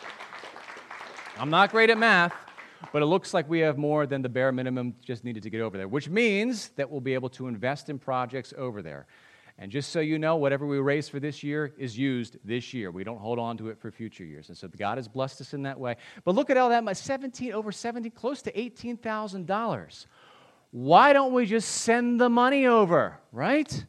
I'm 1.36 1.50
not 1.50 1.70
great 1.70 1.90
at 1.90 1.98
math, 1.98 2.32
but 2.92 3.02
it 3.02 3.06
looks 3.06 3.34
like 3.34 3.48
we 3.48 3.60
have 3.60 3.78
more 3.78 4.06
than 4.06 4.22
the 4.22 4.28
bare 4.28 4.52
minimum 4.52 4.94
just 5.04 5.24
needed 5.24 5.42
to 5.42 5.50
get 5.50 5.60
over 5.60 5.76
there, 5.76 5.88
which 5.88 6.08
means 6.08 6.70
that 6.76 6.90
we'll 6.90 7.00
be 7.00 7.14
able 7.14 7.28
to 7.30 7.48
invest 7.48 7.88
in 7.88 7.98
projects 7.98 8.52
over 8.56 8.82
there. 8.82 9.06
And 9.58 9.70
just 9.70 9.90
so 9.90 10.00
you 10.00 10.18
know, 10.18 10.36
whatever 10.36 10.66
we 10.66 10.78
raise 10.78 11.08
for 11.08 11.20
this 11.20 11.44
year 11.44 11.72
is 11.78 11.96
used 11.96 12.38
this 12.44 12.74
year. 12.74 12.90
We 12.90 13.04
don't 13.04 13.20
hold 13.20 13.38
on 13.38 13.56
to 13.58 13.68
it 13.68 13.78
for 13.78 13.92
future 13.92 14.24
years. 14.24 14.48
And 14.48 14.58
so 14.58 14.66
God 14.66 14.98
has 14.98 15.06
blessed 15.06 15.40
us 15.40 15.54
in 15.54 15.62
that 15.62 15.78
way. 15.78 15.96
But 16.24 16.34
look 16.34 16.50
at 16.50 16.56
all 16.56 16.70
that 16.70 16.96
17 16.96 17.52
over 17.52 17.70
17 17.70 18.10
close 18.10 18.42
to 18.42 18.52
$18,000. 18.52 20.06
Why 20.72 21.12
don't 21.12 21.32
we 21.32 21.46
just 21.46 21.70
send 21.70 22.20
the 22.20 22.28
money 22.28 22.66
over, 22.66 23.20
right? 23.30 23.86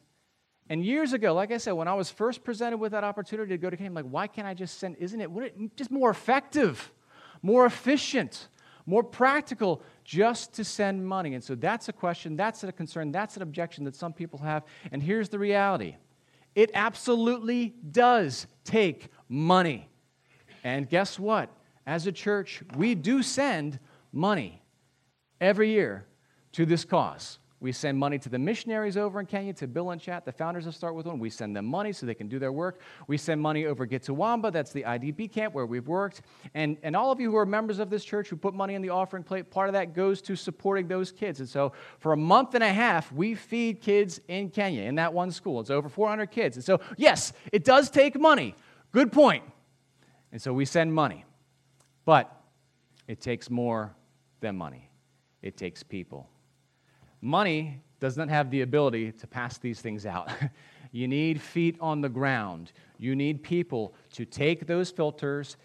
And 0.70 0.86
years 0.86 1.14
ago, 1.14 1.34
like 1.34 1.52
I 1.52 1.58
said, 1.58 1.72
when 1.72 1.88
I 1.88 1.96
was 1.96 2.12
first 2.12 2.44
presented 2.44 2.78
with 2.78 2.92
that 2.92 3.04
opportunity 3.04 3.50
to 3.50 3.58
go 3.58 3.72
to 3.72 3.76
Kenya, 3.76 3.90
I'm 3.90 3.96
like, 3.96 4.06
why 4.06 4.28
can't 4.28 4.48
I 4.48 4.54
just 4.54 4.78
send? 4.78 4.98
Isn't 4.98 5.20
it, 5.20 5.32
it 5.36 5.76
just 5.76 5.90
more 5.90 6.12
effective? 6.12 6.92
more 7.46 7.66
efficient, 7.68 8.48
more 8.86 9.04
practical 9.04 9.82
just 10.04 10.54
to 10.54 10.64
send 10.64 11.06
money. 11.06 11.34
And 11.34 11.44
so 11.44 11.56
that's 11.56 11.90
a 11.90 11.94
question, 11.94 12.36
that's 12.36 12.64
a 12.64 12.72
concern, 12.72 13.12
that's 13.12 13.36
an 13.36 13.42
objection 13.42 13.84
that 13.86 13.96
some 13.96 14.14
people 14.14 14.40
have. 14.40 14.64
And 14.92 15.02
here's 15.02 15.30
the 15.30 15.40
reality 15.40 15.96
it 16.54 16.72
absolutely 16.74 17.76
does 17.92 18.48
take 18.64 19.10
money. 19.28 19.90
And 20.64 20.90
guess 20.90 21.20
what? 21.20 21.50
As 21.86 22.08
a 22.08 22.12
church, 22.12 22.64
we 22.76 22.96
do 22.96 23.22
send 23.22 23.80
money 24.12 24.62
every 25.40 25.70
year 25.72 26.08
to 26.54 26.66
this 26.66 26.86
cause. 26.86 27.40
We 27.62 27.72
send 27.72 27.98
money 27.98 28.20
to 28.20 28.28
the 28.28 28.38
missionaries 28.38 28.98
over 28.98 29.20
in 29.20 29.26
Kenya, 29.26 29.54
to 29.54 29.68
Bill 29.68 29.92
and 29.92 30.02
Chat, 30.02 30.26
the 30.26 30.32
founders 30.32 30.68
of 30.68 30.76
Start 30.76 30.94
With 30.94 31.06
One. 31.06 31.20
We 31.20 31.30
send 31.30 31.56
them 31.56 31.66
money 31.66 31.94
so 31.94 32.06
they 32.06 32.14
can 32.14 32.28
do 32.28 32.38
their 32.38 32.52
work. 32.52 32.82
We 33.08 33.18
send 33.18 33.42
money 33.42 33.66
over 33.66 33.88
Gitawamba, 33.88 34.52
that's 34.52 34.74
the 34.74 34.84
IDP 34.84 35.32
camp 35.32 35.54
where 35.54 35.66
we've 35.66 35.88
worked. 35.88 36.22
And, 36.54 36.78
and 36.84 36.96
all 36.96 37.12
of 37.12 37.22
you 37.22 37.32
who 37.32 37.38
are 37.38 37.46
members 37.46 37.80
of 37.80 37.90
this 37.90 38.04
church 38.04 38.28
who 38.28 38.36
put 38.36 38.54
money 38.54 38.76
in 38.76 38.82
the 38.82 38.90
offering 38.90 39.24
plate, 39.24 39.50
part 39.50 39.70
of 39.70 39.74
that 39.74 39.94
goes 39.94 40.22
to 40.24 40.36
supporting 40.36 40.88
those 40.88 41.14
kids. 41.14 41.40
And 41.40 41.48
so 41.48 41.72
for 42.00 42.12
a 42.12 42.18
month 42.18 42.56
and 42.56 42.64
a 42.64 42.74
half, 42.74 43.12
we 43.14 43.36
feed 43.36 43.82
kids 43.82 44.20
in 44.28 44.50
Kenya 44.50 44.82
in 44.82 44.96
that 44.96 45.14
one 45.14 45.32
school. 45.32 45.62
It's 45.62 45.70
over 45.70 45.88
400 45.88 46.28
kids. 46.28 46.58
And 46.58 46.64
so, 46.64 46.82
yes, 46.98 47.32
it 47.54 47.64
does 47.64 47.90
take 47.90 48.20
money. 48.20 48.54
Good 48.92 49.14
point. 49.14 49.44
And 50.34 50.42
so 50.42 50.52
we 50.52 50.66
send 50.66 50.94
money. 50.94 51.24
But 52.04 52.36
it 53.08 53.22
takes 53.22 53.50
more 53.50 53.96
than 54.42 54.58
money, 54.58 54.90
it 55.42 55.56
takes 55.56 55.84
people. 55.84 56.30
Money 57.22 57.82
does 58.00 58.18
not 58.18 58.30
have 58.30 58.52
the 58.52 58.62
ability 58.62 59.12
to 59.12 59.28
pass 59.28 59.58
these 59.58 59.82
things 59.82 60.06
out. 60.06 60.30
you 60.92 61.08
need 61.08 61.42
feet 61.42 61.78
on 61.80 62.02
the 62.02 62.10
ground. 62.10 62.72
You 62.98 63.16
need 63.16 63.44
people 63.44 63.94
to 64.14 64.26
take 64.26 64.68
those 64.68 64.92
filters, 64.92 65.58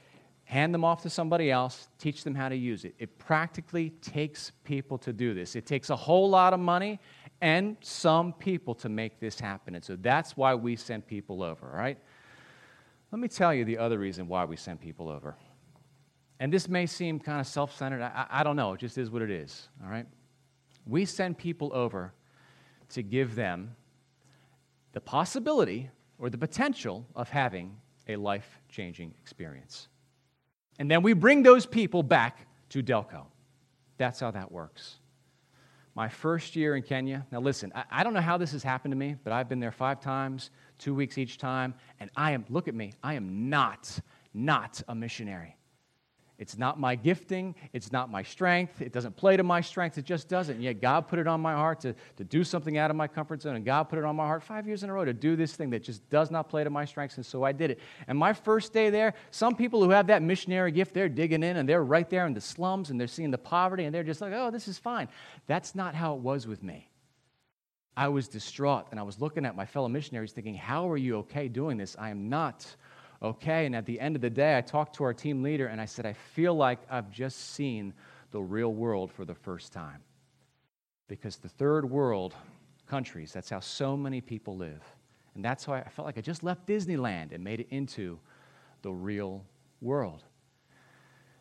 hand 0.44 0.72
them 0.72 0.84
off 0.84 1.02
to 1.02 1.10
somebody 1.10 1.50
else, 1.50 1.88
teach 1.98 2.24
them 2.24 2.34
how 2.34 2.48
to 2.48 2.56
use 2.56 2.84
it. 2.84 2.94
It 2.98 3.18
practically 3.18 3.90
takes 4.00 4.52
people 4.64 4.98
to 4.98 5.12
do 5.12 5.34
this. 5.34 5.56
It 5.56 5.66
takes 5.66 5.90
a 5.90 5.96
whole 5.96 6.28
lot 6.28 6.52
of 6.52 6.60
money 6.60 6.98
and 7.40 7.76
some 7.80 8.32
people 8.32 8.74
to 8.76 8.88
make 8.88 9.18
this 9.18 9.40
happen. 9.40 9.74
And 9.74 9.84
so 9.84 9.96
that's 9.96 10.36
why 10.36 10.54
we 10.54 10.76
send 10.76 11.06
people 11.06 11.42
over, 11.42 11.70
all 11.70 11.78
right? 11.78 11.98
Let 13.12 13.18
me 13.18 13.28
tell 13.28 13.52
you 13.52 13.64
the 13.64 13.78
other 13.78 13.98
reason 13.98 14.28
why 14.28 14.44
we 14.44 14.56
send 14.56 14.80
people 14.80 15.08
over. 15.08 15.36
And 16.38 16.52
this 16.52 16.68
may 16.68 16.86
seem 16.86 17.18
kind 17.18 17.40
of 17.40 17.46
self 17.46 17.76
centered. 17.76 18.02
I, 18.02 18.26
I, 18.30 18.42
don't 18.42 18.56
know. 18.56 18.72
It 18.72 18.80
just 18.80 18.96
is 18.98 19.10
what 19.10 19.22
it 19.22 19.30
is, 19.30 19.68
all 19.84 19.90
right? 19.90 20.06
We 20.90 21.04
send 21.04 21.38
people 21.38 21.70
over 21.72 22.12
to 22.90 23.02
give 23.02 23.36
them 23.36 23.76
the 24.92 25.00
possibility 25.00 25.88
or 26.18 26.28
the 26.28 26.38
potential 26.38 27.06
of 27.14 27.28
having 27.28 27.76
a 28.08 28.16
life 28.16 28.58
changing 28.68 29.14
experience. 29.20 29.88
And 30.80 30.90
then 30.90 31.02
we 31.02 31.12
bring 31.12 31.44
those 31.44 31.64
people 31.64 32.02
back 32.02 32.48
to 32.70 32.82
Delco. 32.82 33.26
That's 33.98 34.18
how 34.18 34.32
that 34.32 34.50
works. 34.50 34.96
My 35.94 36.08
first 36.08 36.56
year 36.56 36.74
in 36.74 36.82
Kenya, 36.82 37.24
now 37.30 37.40
listen, 37.40 37.72
I, 37.74 37.84
I, 37.90 38.04
don't 38.04 38.14
know 38.14 38.20
how 38.20 38.36
this 38.36 38.52
has 38.52 38.62
happened 38.62 38.92
to 38.92 38.96
me, 38.96 39.16
but 39.22 39.32
I've 39.32 39.48
been 39.48 39.60
there 39.60 39.72
five 39.72 40.00
times, 40.00 40.50
two 40.78 40.94
weeks 40.94 41.18
each 41.18 41.38
time, 41.38 41.74
and 42.00 42.10
I 42.16 42.32
am, 42.32 42.44
look 42.48 42.68
at 42.68 42.74
me, 42.74 42.94
I 43.02 43.14
am 43.14 43.48
not, 43.48 44.00
not 44.32 44.82
a 44.88 44.94
missionary. 44.94 45.56
It's 46.40 46.56
not 46.56 46.80
my 46.80 46.94
gifting. 46.94 47.54
It's 47.74 47.92
not 47.92 48.10
my 48.10 48.22
strength. 48.22 48.80
It 48.80 48.92
doesn't 48.92 49.14
play 49.14 49.36
to 49.36 49.42
my 49.42 49.60
strength. 49.60 49.98
It 49.98 50.06
just 50.06 50.26
doesn't. 50.26 50.54
And 50.54 50.64
yet, 50.64 50.80
God 50.80 51.06
put 51.06 51.18
it 51.18 51.26
on 51.26 51.38
my 51.38 51.52
heart 51.52 51.80
to, 51.80 51.94
to 52.16 52.24
do 52.24 52.44
something 52.44 52.78
out 52.78 52.90
of 52.90 52.96
my 52.96 53.06
comfort 53.06 53.42
zone. 53.42 53.56
And 53.56 53.64
God 53.64 53.84
put 53.84 53.98
it 53.98 54.06
on 54.06 54.16
my 54.16 54.24
heart 54.24 54.42
five 54.42 54.66
years 54.66 54.82
in 54.82 54.88
a 54.88 54.92
row 54.94 55.04
to 55.04 55.12
do 55.12 55.36
this 55.36 55.52
thing 55.52 55.68
that 55.70 55.82
just 55.82 56.08
does 56.08 56.30
not 56.30 56.48
play 56.48 56.64
to 56.64 56.70
my 56.70 56.86
strengths. 56.86 57.18
And 57.18 57.26
so 57.26 57.44
I 57.44 57.52
did 57.52 57.72
it. 57.72 57.80
And 58.08 58.18
my 58.18 58.32
first 58.32 58.72
day 58.72 58.88
there, 58.88 59.12
some 59.30 59.54
people 59.54 59.84
who 59.84 59.90
have 59.90 60.06
that 60.06 60.22
missionary 60.22 60.72
gift, 60.72 60.94
they're 60.94 61.10
digging 61.10 61.42
in 61.42 61.58
and 61.58 61.68
they're 61.68 61.84
right 61.84 62.08
there 62.08 62.26
in 62.26 62.32
the 62.32 62.40
slums 62.40 62.88
and 62.88 62.98
they're 62.98 63.06
seeing 63.06 63.30
the 63.30 63.36
poverty 63.36 63.84
and 63.84 63.94
they're 63.94 64.02
just 64.02 64.22
like, 64.22 64.32
oh, 64.34 64.50
this 64.50 64.66
is 64.66 64.78
fine. 64.78 65.08
That's 65.46 65.74
not 65.74 65.94
how 65.94 66.14
it 66.14 66.20
was 66.20 66.46
with 66.46 66.62
me. 66.62 66.88
I 67.98 68.08
was 68.08 68.28
distraught 68.28 68.86
and 68.90 68.98
I 68.98 69.02
was 69.02 69.20
looking 69.20 69.44
at 69.44 69.54
my 69.54 69.66
fellow 69.66 69.88
missionaries 69.88 70.32
thinking, 70.32 70.54
how 70.54 70.90
are 70.90 70.96
you 70.96 71.18
okay 71.18 71.48
doing 71.48 71.76
this? 71.76 71.96
I 71.98 72.08
am 72.08 72.30
not 72.30 72.64
okay. 73.22 73.66
And 73.66 73.74
at 73.74 73.86
the 73.86 74.00
end 74.00 74.16
of 74.16 74.22
the 74.22 74.30
day, 74.30 74.56
I 74.56 74.60
talked 74.60 74.96
to 74.96 75.04
our 75.04 75.14
team 75.14 75.42
leader 75.42 75.66
and 75.66 75.80
I 75.80 75.84
said, 75.84 76.06
I 76.06 76.12
feel 76.12 76.54
like 76.54 76.78
I've 76.90 77.10
just 77.10 77.54
seen 77.54 77.94
the 78.30 78.40
real 78.40 78.72
world 78.72 79.12
for 79.12 79.24
the 79.24 79.34
first 79.34 79.72
time. 79.72 80.02
Because 81.08 81.36
the 81.36 81.48
third 81.48 81.88
world 81.88 82.34
countries, 82.86 83.32
that's 83.32 83.50
how 83.50 83.60
so 83.60 83.96
many 83.96 84.20
people 84.20 84.56
live. 84.56 84.82
And 85.34 85.44
that's 85.44 85.66
why 85.66 85.80
I 85.80 85.88
felt 85.88 86.06
like 86.06 86.18
I 86.18 86.20
just 86.20 86.42
left 86.42 86.66
Disneyland 86.66 87.32
and 87.32 87.42
made 87.42 87.60
it 87.60 87.68
into 87.70 88.18
the 88.82 88.90
real 88.90 89.44
world. 89.80 90.24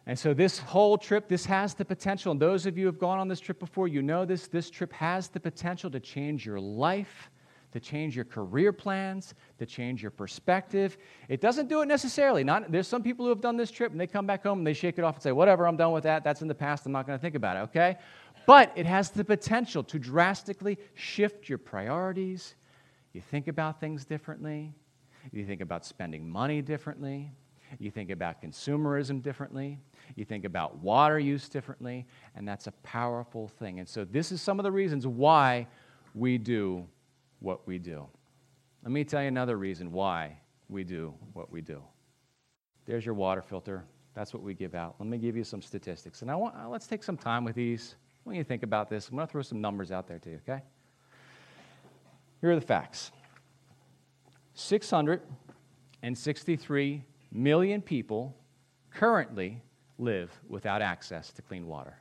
And 0.06 0.18
so, 0.18 0.34
this 0.34 0.58
whole 0.58 0.98
trip, 0.98 1.28
this 1.28 1.46
has 1.46 1.76
the 1.76 1.86
potential, 1.86 2.32
and 2.32 2.42
those 2.42 2.66
of 2.66 2.78
you 2.78 2.86
who 2.86 2.92
have 2.92 3.00
gone 3.00 3.20
on 3.20 3.28
this 3.28 3.40
trip 3.40 3.60
before, 3.60 3.88
you 3.88 4.02
know 4.02 4.26
this, 4.26 4.48
this 4.48 4.70
trip 4.70 4.92
has 4.94 5.28
the 5.28 5.40
potential 5.40 5.92
to 5.92 6.00
change 6.00 6.46
your 6.46 6.60
life 6.60 7.30
to 7.72 7.80
change 7.80 8.16
your 8.16 8.26
career 8.26 8.74
plans, 8.74 9.36
to 9.60 9.66
change 9.66 10.02
your 10.02 10.12
perspective. 10.12 10.98
It 11.28 11.40
doesn't 11.42 11.68
do 11.68 11.82
it 11.82 11.88
necessarily. 11.88 12.44
Not, 12.44 12.72
there's 12.72 12.88
some 12.88 13.04
people 13.04 13.26
who 13.26 13.30
have 13.30 13.42
done 13.42 13.58
this 13.58 13.70
trip 13.70 13.92
and 13.92 14.00
they 14.00 14.08
come 14.08 14.26
back 14.26 14.44
home 14.44 14.60
and 14.60 14.68
they 14.68 14.74
shake 14.74 14.98
it 14.98 15.04
off 15.04 15.16
and 15.16 15.24
say, 15.24 15.32
whatever, 15.32 15.68
I'm 15.68 15.78
done 15.78 15.92
with 15.92 16.04
that. 16.04 16.24
That's 16.24 16.42
in 16.42 16.48
the 16.48 16.56
past. 16.56 16.86
I'm 16.86 16.92
not 16.92 17.06
going 17.06 17.18
to 17.18 17.22
think 17.22 17.36
about 17.36 17.58
it, 17.58 17.60
okay? 17.62 17.98
But 18.46 18.72
it 18.76 18.86
has 18.86 19.12
the 19.12 19.24
potential 19.24 19.84
to 19.84 20.00
drastically 20.00 20.78
shift 20.96 21.48
your 21.48 21.60
priorities. 21.60 22.56
You 23.14 23.22
think 23.22 23.48
about 23.48 23.80
things 23.80 24.06
differently. 24.06 24.74
You 25.32 25.46
think 25.46 25.62
about 25.62 25.86
spending 25.86 26.28
money 26.28 26.62
differently. 26.62 27.32
You 27.78 27.92
think 27.92 28.10
about 28.10 28.42
consumerism 28.42 29.22
differently. 29.22 29.78
You 30.16 30.26
think 30.26 30.46
about 30.46 30.78
water 30.78 31.20
use 31.20 31.48
differently. 31.50 32.08
And 32.36 32.48
that's 32.48 32.66
a 32.66 32.72
powerful 32.84 33.48
thing. 33.48 33.80
And 33.80 33.88
so, 33.88 34.06
this 34.06 34.32
is 34.32 34.42
some 34.42 34.60
of 34.60 34.64
the 34.64 34.72
reasons 34.72 35.06
why 35.06 35.68
we 36.16 36.40
do 36.40 36.88
what 37.40 37.68
we 37.68 37.80
do. 37.80 38.06
Let 38.84 38.92
me 38.92 39.04
tell 39.04 39.22
you 39.22 39.28
another 39.28 39.58
reason 39.58 39.92
why 39.92 40.38
we 40.70 40.84
do 40.84 41.14
what 41.34 41.52
we 41.52 41.62
do. 41.62 41.82
There's 42.86 43.04
your 43.06 43.16
water 43.16 43.42
filter. 43.42 43.84
That's 44.14 44.34
what 44.34 44.44
we 44.44 44.54
give 44.54 44.76
out. 44.76 44.96
Let 45.00 45.08
me 45.08 45.18
give 45.18 45.38
you 45.38 45.44
some 45.44 45.62
statistics. 45.62 46.22
And 46.22 46.32
I 46.32 46.36
want, 46.36 46.56
let's 46.70 46.88
take 46.88 47.04
some 47.04 47.18
time 47.18 47.44
with 47.44 47.56
these. 47.56 47.96
When 48.24 48.36
you 48.36 48.44
think 48.44 48.64
about 48.64 48.90
this, 48.90 49.10
I'm 49.10 49.16
going 49.16 49.28
to 49.28 49.32
throw 49.32 49.42
some 49.42 49.62
numbers 49.62 49.92
out 49.92 50.08
there 50.08 50.20
to 50.20 50.30
you, 50.30 50.40
okay? 50.48 50.62
Here 52.42 52.52
are 52.52 52.56
the 52.56 52.62
facts 52.62 53.12
663 54.54 57.04
million 57.32 57.82
people 57.82 58.36
currently 58.92 59.62
live 59.98 60.32
without 60.48 60.82
access 60.82 61.34
to 61.34 61.42
clean 61.42 61.68
water. 61.68 62.00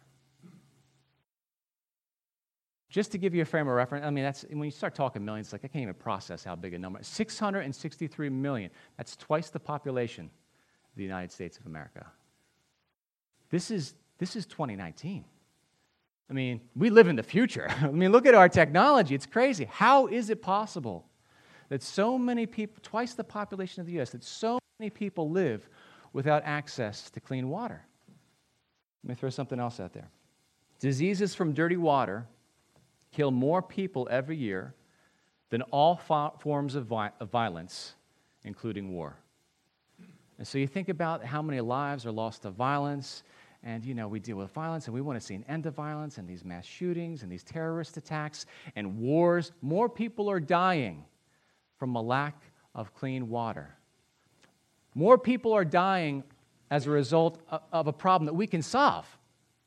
Just 2.88 3.12
to 3.12 3.18
give 3.18 3.35
you 3.35 3.42
a 3.42 3.45
frame 3.45 3.68
of 3.68 3.75
reference, 3.75 4.07
I 4.07 4.11
mean, 4.11 4.25
that's 4.25 4.47
when 4.49 4.64
you 4.64 4.71
start 4.71 4.95
talking 4.95 5.23
millions, 5.23 5.52
like 5.52 5.62
I 5.62 5.68
can't 5.68 5.83
even 5.83 5.95
process 5.95 6.42
how 6.42 6.57
big 6.57 6.73
a 6.73 6.78
number. 6.78 7.00
663 7.02 8.28
million. 8.30 8.71
That's 8.97 9.14
twice 9.14 9.50
the 9.50 9.61
population 9.61 10.25
of 10.25 10.97
the 10.97 11.02
United 11.02 11.30
States 11.30 11.59
of 11.59 11.66
America. 11.66 12.07
This 13.50 13.71
is, 13.71 13.95
this 14.18 14.37
is 14.37 14.47
2019. 14.47 15.25
I 16.30 16.33
mean, 16.33 16.62
we 16.75 16.88
live 16.88 17.09
in 17.09 17.16
the 17.16 17.23
future. 17.23 17.68
I 17.83 17.88
mean, 17.88 18.11
look 18.11 18.26
at 18.26 18.35
our 18.35 18.49
technology. 18.49 19.14
It's 19.14 19.26
crazy. 19.26 19.66
How 19.66 20.07
is 20.07 20.30
it 20.30 20.40
possible 20.40 21.07
that 21.68 21.83
so 21.83 22.16
many 22.16 22.47
people, 22.47 22.76
twice 22.83 23.12
the 23.12 23.25
population 23.25 23.83
of 23.83 23.87
the 23.87 23.95
U.S., 23.95 24.11
that 24.11 24.25
so 24.25 24.59
many 24.78 24.88
people 24.88 25.30
live 25.30 25.68
without 26.14 26.42
access 26.45 27.11
to 27.11 27.21
clean 27.21 27.50
water? 27.50 27.85
Let 29.04 29.09
me 29.11 29.14
throw 29.14 29.30
something 29.30 29.61
else 29.61 29.78
out 29.78 29.92
there. 29.92 30.09
Diseases 30.80 31.35
from 31.35 31.52
dirty 31.52 31.76
water 31.76 32.26
kill 33.11 33.31
more 33.31 33.62
people 33.62 34.09
every 34.11 34.37
year 34.37 34.75
than 35.50 35.62
all 35.62 35.97
forms 36.41 36.75
of, 36.75 36.87
violence, 36.87 37.95
including 38.45 38.93
war. 38.93 39.17
And 40.38 40.47
so 40.47 40.59
you 40.59 40.67
think 40.67 40.88
about 40.88 41.25
how 41.25 41.43
many 41.43 41.61
lives 41.61 42.07
are 42.07 42.12
lost 42.12 42.43
to 42.43 42.50
violence, 42.50 43.25
and 43.65 43.85
you 43.85 43.95
know 43.95 44.07
we 44.07 44.21
deal 44.21 44.37
with 44.37 44.53
violence, 44.53 44.87
and 44.87 44.95
we 44.95 45.00
want 45.00 45.19
to 45.19 45.27
see 45.27 45.35
an 45.35 45.45
end 45.49 45.65
to 45.65 45.73
violence, 45.73 46.19
and 46.19 46.29
these 46.29 46.45
mass 46.45 46.65
shootings, 46.65 47.25
and 47.25 47.33
these 47.33 47.43
terrorist 47.43 47.97
attacks, 47.97 48.47
and 48.77 48.99
wars. 48.99 49.50
More 49.62 49.88
people 49.88 50.31
are 50.31 50.38
dying 50.38 51.05
from 51.77 51.97
a 51.97 52.00
lack 52.00 52.41
of 52.75 52.95
clean 52.95 53.29
water. 53.29 53.75
More 54.95 55.19
people 55.19 55.53
are 55.53 55.65
dying 55.65 56.23
as 56.71 56.87
a 56.87 56.91
result 56.91 57.41
of 57.73 57.88
a 57.88 57.93
problem 57.93 58.27
that 58.27 58.35
we 58.35 58.47
can 58.47 58.62
solve. 58.62 59.18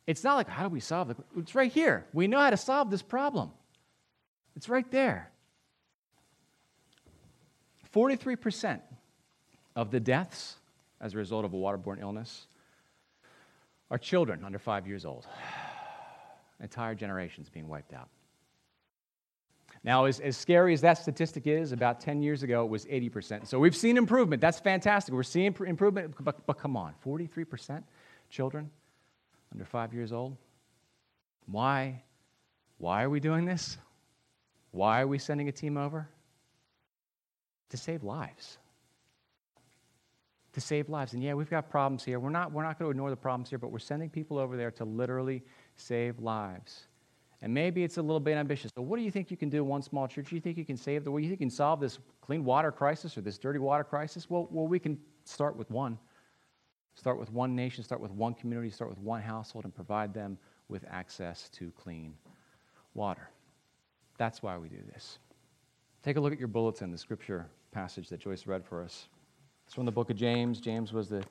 It's 0.07 0.23
not 0.23 0.35
like, 0.35 0.49
how 0.49 0.63
do 0.63 0.69
we 0.69 0.79
solve 0.79 1.09
it? 1.09 1.17
It's 1.37 1.55
right 1.55 1.71
here. 1.71 2.05
We 2.13 2.27
know 2.27 2.39
how 2.39 2.49
to 2.49 2.57
solve 2.57 2.89
this 2.89 3.01
problem. 3.01 3.51
It's 4.55 4.67
right 4.67 4.89
there. 4.91 5.31
43% 7.93 8.79
of 9.75 9.91
the 9.91 9.99
deaths 9.99 10.55
as 10.99 11.13
a 11.13 11.17
result 11.17 11.45
of 11.45 11.53
a 11.53 11.57
waterborne 11.57 12.01
illness 12.01 12.47
are 13.89 13.97
children 13.97 14.43
under 14.43 14.59
five 14.59 14.87
years 14.87 15.05
old. 15.05 15.27
Entire 16.61 16.95
generations 16.95 17.49
being 17.49 17.67
wiped 17.67 17.93
out. 17.93 18.09
Now, 19.83 20.05
as, 20.05 20.19
as 20.19 20.37
scary 20.37 20.73
as 20.73 20.81
that 20.81 20.99
statistic 20.99 21.47
is, 21.47 21.71
about 21.71 21.99
10 21.99 22.21
years 22.21 22.43
ago 22.43 22.63
it 22.63 22.69
was 22.69 22.85
80%. 22.85 23.47
So 23.47 23.59
we've 23.59 23.75
seen 23.75 23.97
improvement. 23.97 24.39
That's 24.41 24.59
fantastic. 24.59 25.13
We're 25.13 25.23
seeing 25.23 25.55
improvement, 25.65 26.13
but, 26.19 26.45
but 26.45 26.57
come 26.59 26.77
on, 26.77 26.93
43% 27.03 27.83
children 28.29 28.69
under 29.51 29.65
five 29.65 29.93
years 29.93 30.11
old. 30.11 30.37
Why? 31.45 32.03
Why 32.77 33.03
are 33.03 33.09
we 33.09 33.19
doing 33.19 33.45
this? 33.45 33.77
Why 34.71 35.01
are 35.01 35.07
we 35.07 35.17
sending 35.17 35.49
a 35.49 35.51
team 35.51 35.77
over? 35.77 36.07
To 37.69 37.77
save 37.77 38.03
lives. 38.03 38.57
To 40.53 40.61
save 40.61 40.89
lives. 40.89 41.13
And 41.13 41.23
yeah, 41.23 41.33
we've 41.33 41.49
got 41.49 41.69
problems 41.69 42.03
here. 42.03 42.19
We're 42.19 42.29
not, 42.29 42.51
we're 42.51 42.63
not 42.63 42.79
going 42.79 42.87
to 42.87 42.91
ignore 42.91 43.09
the 43.09 43.15
problems 43.15 43.49
here, 43.49 43.59
but 43.59 43.71
we're 43.71 43.79
sending 43.79 44.09
people 44.09 44.37
over 44.37 44.57
there 44.57 44.71
to 44.71 44.85
literally 44.85 45.43
save 45.75 46.19
lives. 46.19 46.87
And 47.41 47.53
maybe 47.53 47.83
it's 47.83 47.97
a 47.97 48.01
little 48.01 48.19
bit 48.19 48.37
ambitious. 48.37 48.71
But 48.71 48.83
what 48.83 48.97
do 48.97 49.03
you 49.03 49.11
think 49.11 49.31
you 49.31 49.37
can 49.37 49.49
do 49.49 49.63
one 49.63 49.81
small 49.81 50.07
church? 50.07 50.29
Do 50.29 50.35
you 50.35 50.41
think 50.41 50.57
you 50.57 50.65
can 50.65 50.77
save 50.77 51.03
the 51.03 51.11
world? 51.11 51.23
You 51.23 51.29
think 51.29 51.39
you 51.39 51.47
can 51.47 51.55
solve 51.55 51.79
this 51.79 51.97
clean 52.21 52.43
water 52.45 52.71
crisis 52.71 53.17
or 53.17 53.21
this 53.21 53.37
dirty 53.37 53.59
water 53.59 53.83
crisis? 53.83 54.29
Well, 54.29 54.47
well, 54.51 54.67
we 54.67 54.79
can 54.79 54.99
start 55.23 55.55
with 55.55 55.69
one. 55.71 55.97
Start 56.95 57.19
with 57.19 57.31
one 57.31 57.55
nation, 57.55 57.83
start 57.83 58.01
with 58.01 58.11
one 58.11 58.33
community, 58.33 58.69
start 58.69 58.89
with 58.89 58.99
one 58.99 59.21
household, 59.21 59.65
and 59.65 59.73
provide 59.73 60.13
them 60.13 60.37
with 60.67 60.85
access 60.89 61.49
to 61.49 61.71
clean 61.71 62.13
water. 62.93 63.29
That's 64.17 64.43
why 64.43 64.57
we 64.57 64.69
do 64.69 64.77
this. 64.93 65.17
Take 66.03 66.17
a 66.17 66.19
look 66.19 66.33
at 66.33 66.39
your 66.39 66.47
bulletin, 66.47 66.91
the 66.91 66.97
scripture 66.97 67.47
passage 67.71 68.09
that 68.09 68.19
Joyce 68.19 68.45
read 68.45 68.65
for 68.65 68.83
us. 68.83 69.07
It's 69.65 69.73
from 69.73 69.85
the 69.85 69.91
book 69.91 70.09
of 70.09 70.17
James. 70.17 70.59
James 70.59 70.91
was 70.91 71.09
the 71.09 71.23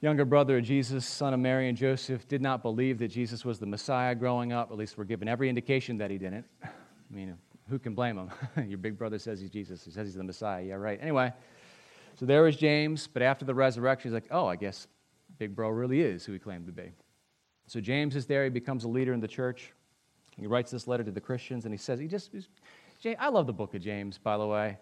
younger 0.00 0.24
brother 0.24 0.58
of 0.58 0.64
Jesus, 0.64 1.06
son 1.06 1.32
of 1.32 1.40
Mary 1.40 1.68
and 1.68 1.76
Joseph, 1.76 2.26
did 2.28 2.42
not 2.42 2.62
believe 2.62 2.98
that 2.98 3.08
Jesus 3.08 3.44
was 3.44 3.58
the 3.58 3.66
Messiah 3.66 4.14
growing 4.14 4.52
up. 4.52 4.70
At 4.70 4.76
least 4.76 4.98
we're 4.98 5.04
given 5.04 5.28
every 5.28 5.48
indication 5.48 5.96
that 5.98 6.10
he 6.10 6.18
didn't. 6.18 6.44
I 6.64 6.68
mean, 7.10 7.36
who 7.68 7.78
can 7.78 7.94
blame 7.94 8.18
him? 8.18 8.30
Your 8.68 8.78
big 8.78 8.98
brother 8.98 9.18
says 9.18 9.40
he's 9.40 9.50
Jesus. 9.50 9.84
He 9.84 9.90
says 9.90 10.08
he's 10.08 10.16
the 10.16 10.24
Messiah. 10.24 10.62
Yeah, 10.62 10.74
right. 10.74 10.98
Anyway, 11.00 11.32
so 12.18 12.26
there 12.26 12.42
was 12.42 12.56
James, 12.56 13.06
but 13.06 13.22
after 13.22 13.44
the 13.44 13.54
resurrection, 13.54 14.10
he's 14.10 14.14
like, 14.14 14.28
oh, 14.30 14.46
I 14.46 14.56
guess 14.56 14.86
big 15.38 15.56
bro 15.56 15.68
really 15.70 16.00
is 16.00 16.24
who 16.24 16.32
he 16.32 16.38
claimed 16.38 16.66
to 16.66 16.72
be. 16.72 16.92
So 17.66 17.80
James 17.80 18.16
is 18.16 18.26
there. 18.26 18.44
He 18.44 18.50
becomes 18.50 18.84
a 18.84 18.88
leader 18.88 19.12
in 19.12 19.20
the 19.20 19.28
church. 19.28 19.72
He 20.36 20.46
writes 20.46 20.70
this 20.70 20.86
letter 20.86 21.04
to 21.04 21.10
the 21.10 21.20
Christians, 21.20 21.64
and 21.64 21.72
he 21.72 21.78
says, 21.78 21.98
he 21.98 22.06
just, 22.06 22.30
I 23.18 23.28
love 23.28 23.46
the 23.46 23.52
book 23.52 23.74
of 23.74 23.82
James, 23.82 24.18
by 24.18 24.36
the 24.36 24.46
way. 24.46 24.78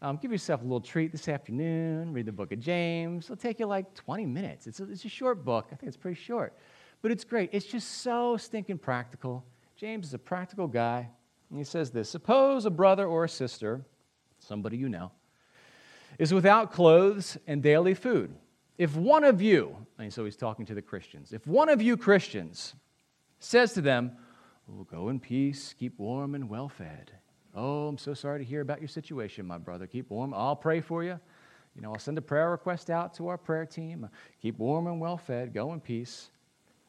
Um, 0.00 0.16
give 0.16 0.32
yourself 0.32 0.60
a 0.60 0.64
little 0.64 0.80
treat 0.80 1.12
this 1.12 1.28
afternoon. 1.28 2.12
Read 2.12 2.26
the 2.26 2.32
book 2.32 2.50
of 2.50 2.58
James. 2.58 3.26
It'll 3.26 3.36
take 3.36 3.60
you 3.60 3.66
like 3.66 3.94
20 3.94 4.26
minutes. 4.26 4.66
It's 4.66 4.80
a, 4.80 4.90
it's 4.90 5.04
a 5.04 5.08
short 5.08 5.44
book. 5.44 5.66
I 5.70 5.76
think 5.76 5.88
it's 5.88 5.96
pretty 5.96 6.20
short. 6.20 6.56
But 7.02 7.12
it's 7.12 7.22
great. 7.22 7.50
It's 7.52 7.66
just 7.66 8.02
so 8.02 8.36
stinking 8.36 8.78
practical. 8.78 9.44
James 9.76 10.08
is 10.08 10.14
a 10.14 10.18
practical 10.18 10.66
guy. 10.66 11.08
And 11.50 11.58
he 11.58 11.64
says 11.64 11.90
this 11.90 12.08
Suppose 12.08 12.66
a 12.66 12.70
brother 12.70 13.06
or 13.06 13.24
a 13.24 13.28
sister, 13.28 13.84
somebody 14.40 14.76
you 14.76 14.88
know, 14.88 15.12
is 16.18 16.32
without 16.32 16.72
clothes 16.72 17.38
and 17.46 17.62
daily 17.62 17.94
food. 17.94 18.34
If 18.78 18.96
one 18.96 19.24
of 19.24 19.42
you, 19.42 19.76
and 19.98 20.12
so 20.12 20.24
he's 20.24 20.36
talking 20.36 20.66
to 20.66 20.74
the 20.74 20.82
Christians, 20.82 21.32
if 21.32 21.46
one 21.46 21.68
of 21.68 21.80
you 21.80 21.96
Christians 21.96 22.74
says 23.38 23.74
to 23.74 23.80
them, 23.80 24.12
oh, 24.70 24.84
Go 24.84 25.08
in 25.08 25.20
peace, 25.20 25.74
keep 25.78 25.98
warm 25.98 26.34
and 26.34 26.48
well 26.48 26.68
fed, 26.68 27.12
Oh, 27.54 27.88
I'm 27.88 27.98
so 27.98 28.14
sorry 28.14 28.38
to 28.38 28.44
hear 28.44 28.62
about 28.62 28.80
your 28.80 28.88
situation, 28.88 29.46
my 29.46 29.58
brother. 29.58 29.86
Keep 29.86 30.10
warm. 30.10 30.32
I'll 30.32 30.56
pray 30.56 30.80
for 30.80 31.04
you. 31.04 31.20
You 31.74 31.82
know, 31.82 31.92
I'll 31.92 31.98
send 31.98 32.16
a 32.18 32.22
prayer 32.22 32.50
request 32.50 32.90
out 32.90 33.14
to 33.14 33.28
our 33.28 33.36
prayer 33.36 33.66
team. 33.66 34.08
Keep 34.40 34.58
warm 34.58 34.86
and 34.86 35.00
well 35.00 35.18
fed. 35.18 35.52
Go 35.52 35.72
in 35.72 35.80
peace. 35.80 36.30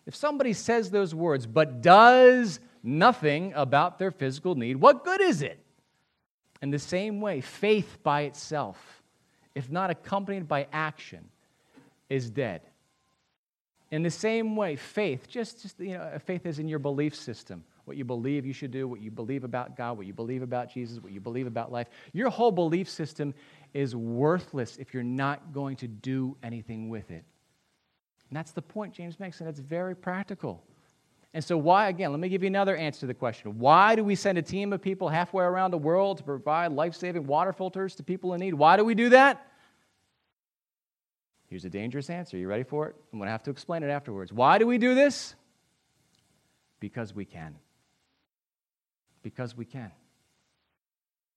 If 0.06 0.15
somebody 0.15 0.53
says 0.53 0.89
those 0.89 1.13
words 1.13 1.46
but 1.46 1.82
does 1.82 2.60
nothing 2.82 3.53
about 3.56 4.00
their 4.00 4.12
physical 4.12 4.56
need, 4.56 4.77
what 4.77 5.03
good 5.03 5.22
is 5.22 5.42
it? 5.42 5.60
In 6.62 6.72
the 6.72 6.80
same 6.80 7.20
way, 7.20 7.42
faith 7.42 7.98
by 8.03 8.22
itself, 8.22 9.02
if 9.55 9.72
not 9.72 9.89
accompanied 9.89 10.48
by 10.48 10.67
action, 10.72 11.29
is 12.10 12.29
dead. 12.29 12.62
In 13.91 14.03
the 14.03 14.12
same 14.12 14.55
way, 14.55 14.75
faith, 14.75 15.27
just, 15.29 15.62
just 15.62 15.79
you 15.79 15.93
know, 15.93 16.12
faith 16.25 16.45
is 16.45 16.60
in 16.60 16.67
your 16.67 16.79
belief 16.79 17.15
system 17.15 17.63
what 17.86 17.98
you 17.98 18.05
believe 18.05 18.45
you 18.45 18.53
should 18.53 18.72
do, 18.72 18.88
what 18.88 19.01
you 19.01 19.12
believe 19.12 19.43
about 19.43 19.75
God, 19.75 19.98
what 19.98 20.05
you 20.05 20.13
believe 20.13 20.41
about 20.41 20.72
Jesus, 20.72 21.01
what 21.01 21.12
you 21.12 21.19
believe 21.19 21.48
about 21.48 21.72
life. 21.72 21.88
Your 22.13 22.29
whole 22.29 22.51
belief 22.51 22.89
system 22.89 23.33
is 23.74 23.95
worthless 23.95 24.77
if 24.77 24.93
you're 24.93 25.03
not 25.03 25.51
going 25.51 25.75
to 25.77 25.88
do 25.88 26.38
anything 26.43 26.89
with 26.89 27.12
it. 27.12 27.25
And 28.29 28.38
that's 28.38 28.51
the 28.51 28.62
point 28.62 28.93
James 28.93 29.19
makes, 29.19 29.41
and 29.41 29.50
it's 29.50 29.60
very 29.60 29.95
practical. 29.95 30.63
And 31.34 31.44
so, 31.44 31.58
why, 31.58 31.90
again, 31.90 32.12
let 32.12 32.20
me 32.20 32.30
give 32.30 32.44
you 32.44 32.48
another 32.48 32.75
answer 32.75 33.02
to 33.02 33.06
the 33.08 33.13
question. 33.13 33.58
Why 33.58 33.96
do 33.96 34.04
we 34.04 34.13
send 34.13 34.38
a 34.38 34.42
team 34.42 34.72
of 34.72 34.82
people 34.82 35.10
halfway 35.10 35.44
around 35.44 35.72
the 35.72 35.80
world 35.80 36.18
to 36.18 36.24
provide 36.24 36.72
life 36.72 36.94
saving 36.94 37.25
water 37.25 37.52
filters 37.52 37.96
to 37.96 38.04
people 38.04 38.34
in 38.34 38.40
need? 38.40 38.54
Why 38.54 38.78
do 38.78 38.86
we 38.86 38.94
do 38.94 39.10
that? 39.10 39.48
Here's 41.48 41.66
a 41.66 41.70
dangerous 41.70 42.10
answer. 42.10 42.38
You 42.38 42.48
ready 42.48 42.63
for 42.63 42.88
it? 42.88 42.96
I'm 43.12 43.20
going 43.20 43.28
to 43.28 43.32
have 43.32 43.44
to 43.44 43.52
explain 43.52 43.84
it 43.84 43.90
afterwards. 43.90 44.32
Why 44.32 44.58
do 44.58 44.68
we 44.68 44.78
do 44.78 44.94
this? 44.94 45.36
Because 46.80 47.16
we 47.16 47.25
can 47.25 47.56
because 49.24 49.58
we 49.58 49.66
can. 49.66 49.92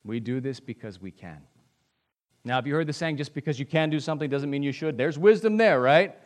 We 0.04 0.20
do 0.20 0.40
this 0.40 0.60
because 0.60 1.00
we 1.00 1.10
can. 1.10 1.40
Now, 2.44 2.56
have 2.56 2.66
you 2.66 2.74
heard 2.74 2.86
the 2.86 2.92
saying, 2.92 3.16
just 3.16 3.34
because 3.34 3.58
you 3.58 3.66
can 3.66 3.90
do 3.90 3.98
something 3.98 4.28
doesn't 4.28 4.50
mean 4.50 4.62
you 4.62 4.72
should? 4.72 4.98
There's 4.98 5.18
wisdom 5.18 5.56
there, 5.56 5.80
right? 5.80 6.16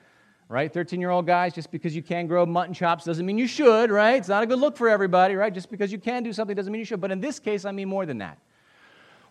Right? 0.50 0.72
13 0.72 1.00
year 1.00 1.10
old 1.10 1.26
guys, 1.28 1.54
just 1.54 1.70
because 1.70 1.94
you 1.94 2.02
can 2.02 2.26
grow 2.26 2.44
mutton 2.44 2.74
chops 2.74 3.04
doesn't 3.04 3.24
mean 3.24 3.38
you 3.38 3.46
should, 3.46 3.88
right? 3.88 4.16
It's 4.16 4.28
not 4.28 4.42
a 4.42 4.46
good 4.46 4.58
look 4.58 4.76
for 4.76 4.88
everybody, 4.88 5.36
right? 5.36 5.54
Just 5.54 5.70
because 5.70 5.92
you 5.92 5.98
can 5.98 6.24
do 6.24 6.32
something 6.32 6.56
doesn't 6.56 6.72
mean 6.72 6.80
you 6.80 6.84
should. 6.84 7.00
But 7.00 7.12
in 7.12 7.20
this 7.20 7.38
case, 7.38 7.64
I 7.64 7.70
mean 7.70 7.88
more 7.88 8.04
than 8.04 8.18
that. 8.18 8.36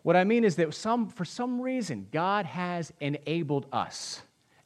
What 0.03 0.15
I 0.15 0.23
mean 0.23 0.45
is 0.45 0.55
that 0.55 0.73
some, 0.73 1.10
for 1.10 1.25
some 1.25 1.60
reason, 1.60 2.08
God 2.13 2.45
has 2.45 2.93
enabled 3.01 3.65
us 3.73 4.21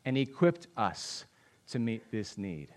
and 0.05 0.15
equipped 0.15 0.67
us 0.77 1.25
to 1.69 1.79
meet 1.79 2.11
this 2.11 2.37
need. 2.37 2.67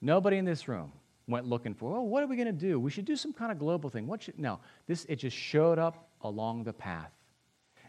Nobody 0.00 0.38
in 0.38 0.46
this 0.46 0.66
room 0.66 0.90
went 1.28 1.46
looking 1.46 1.74
for, 1.74 1.98
oh, 1.98 2.02
what 2.02 2.22
are 2.22 2.26
we 2.26 2.36
going 2.36 2.46
to 2.46 2.52
do? 2.52 2.80
We 2.80 2.90
should 2.90 3.04
do 3.04 3.16
some 3.16 3.34
kind 3.34 3.52
of 3.52 3.58
global 3.58 3.90
thing. 3.90 4.06
What 4.06 4.22
should, 4.22 4.38
no, 4.38 4.58
this, 4.86 5.04
it 5.06 5.16
just 5.16 5.36
showed 5.36 5.78
up 5.78 6.08
along 6.22 6.64
the 6.64 6.72
path. 6.72 7.12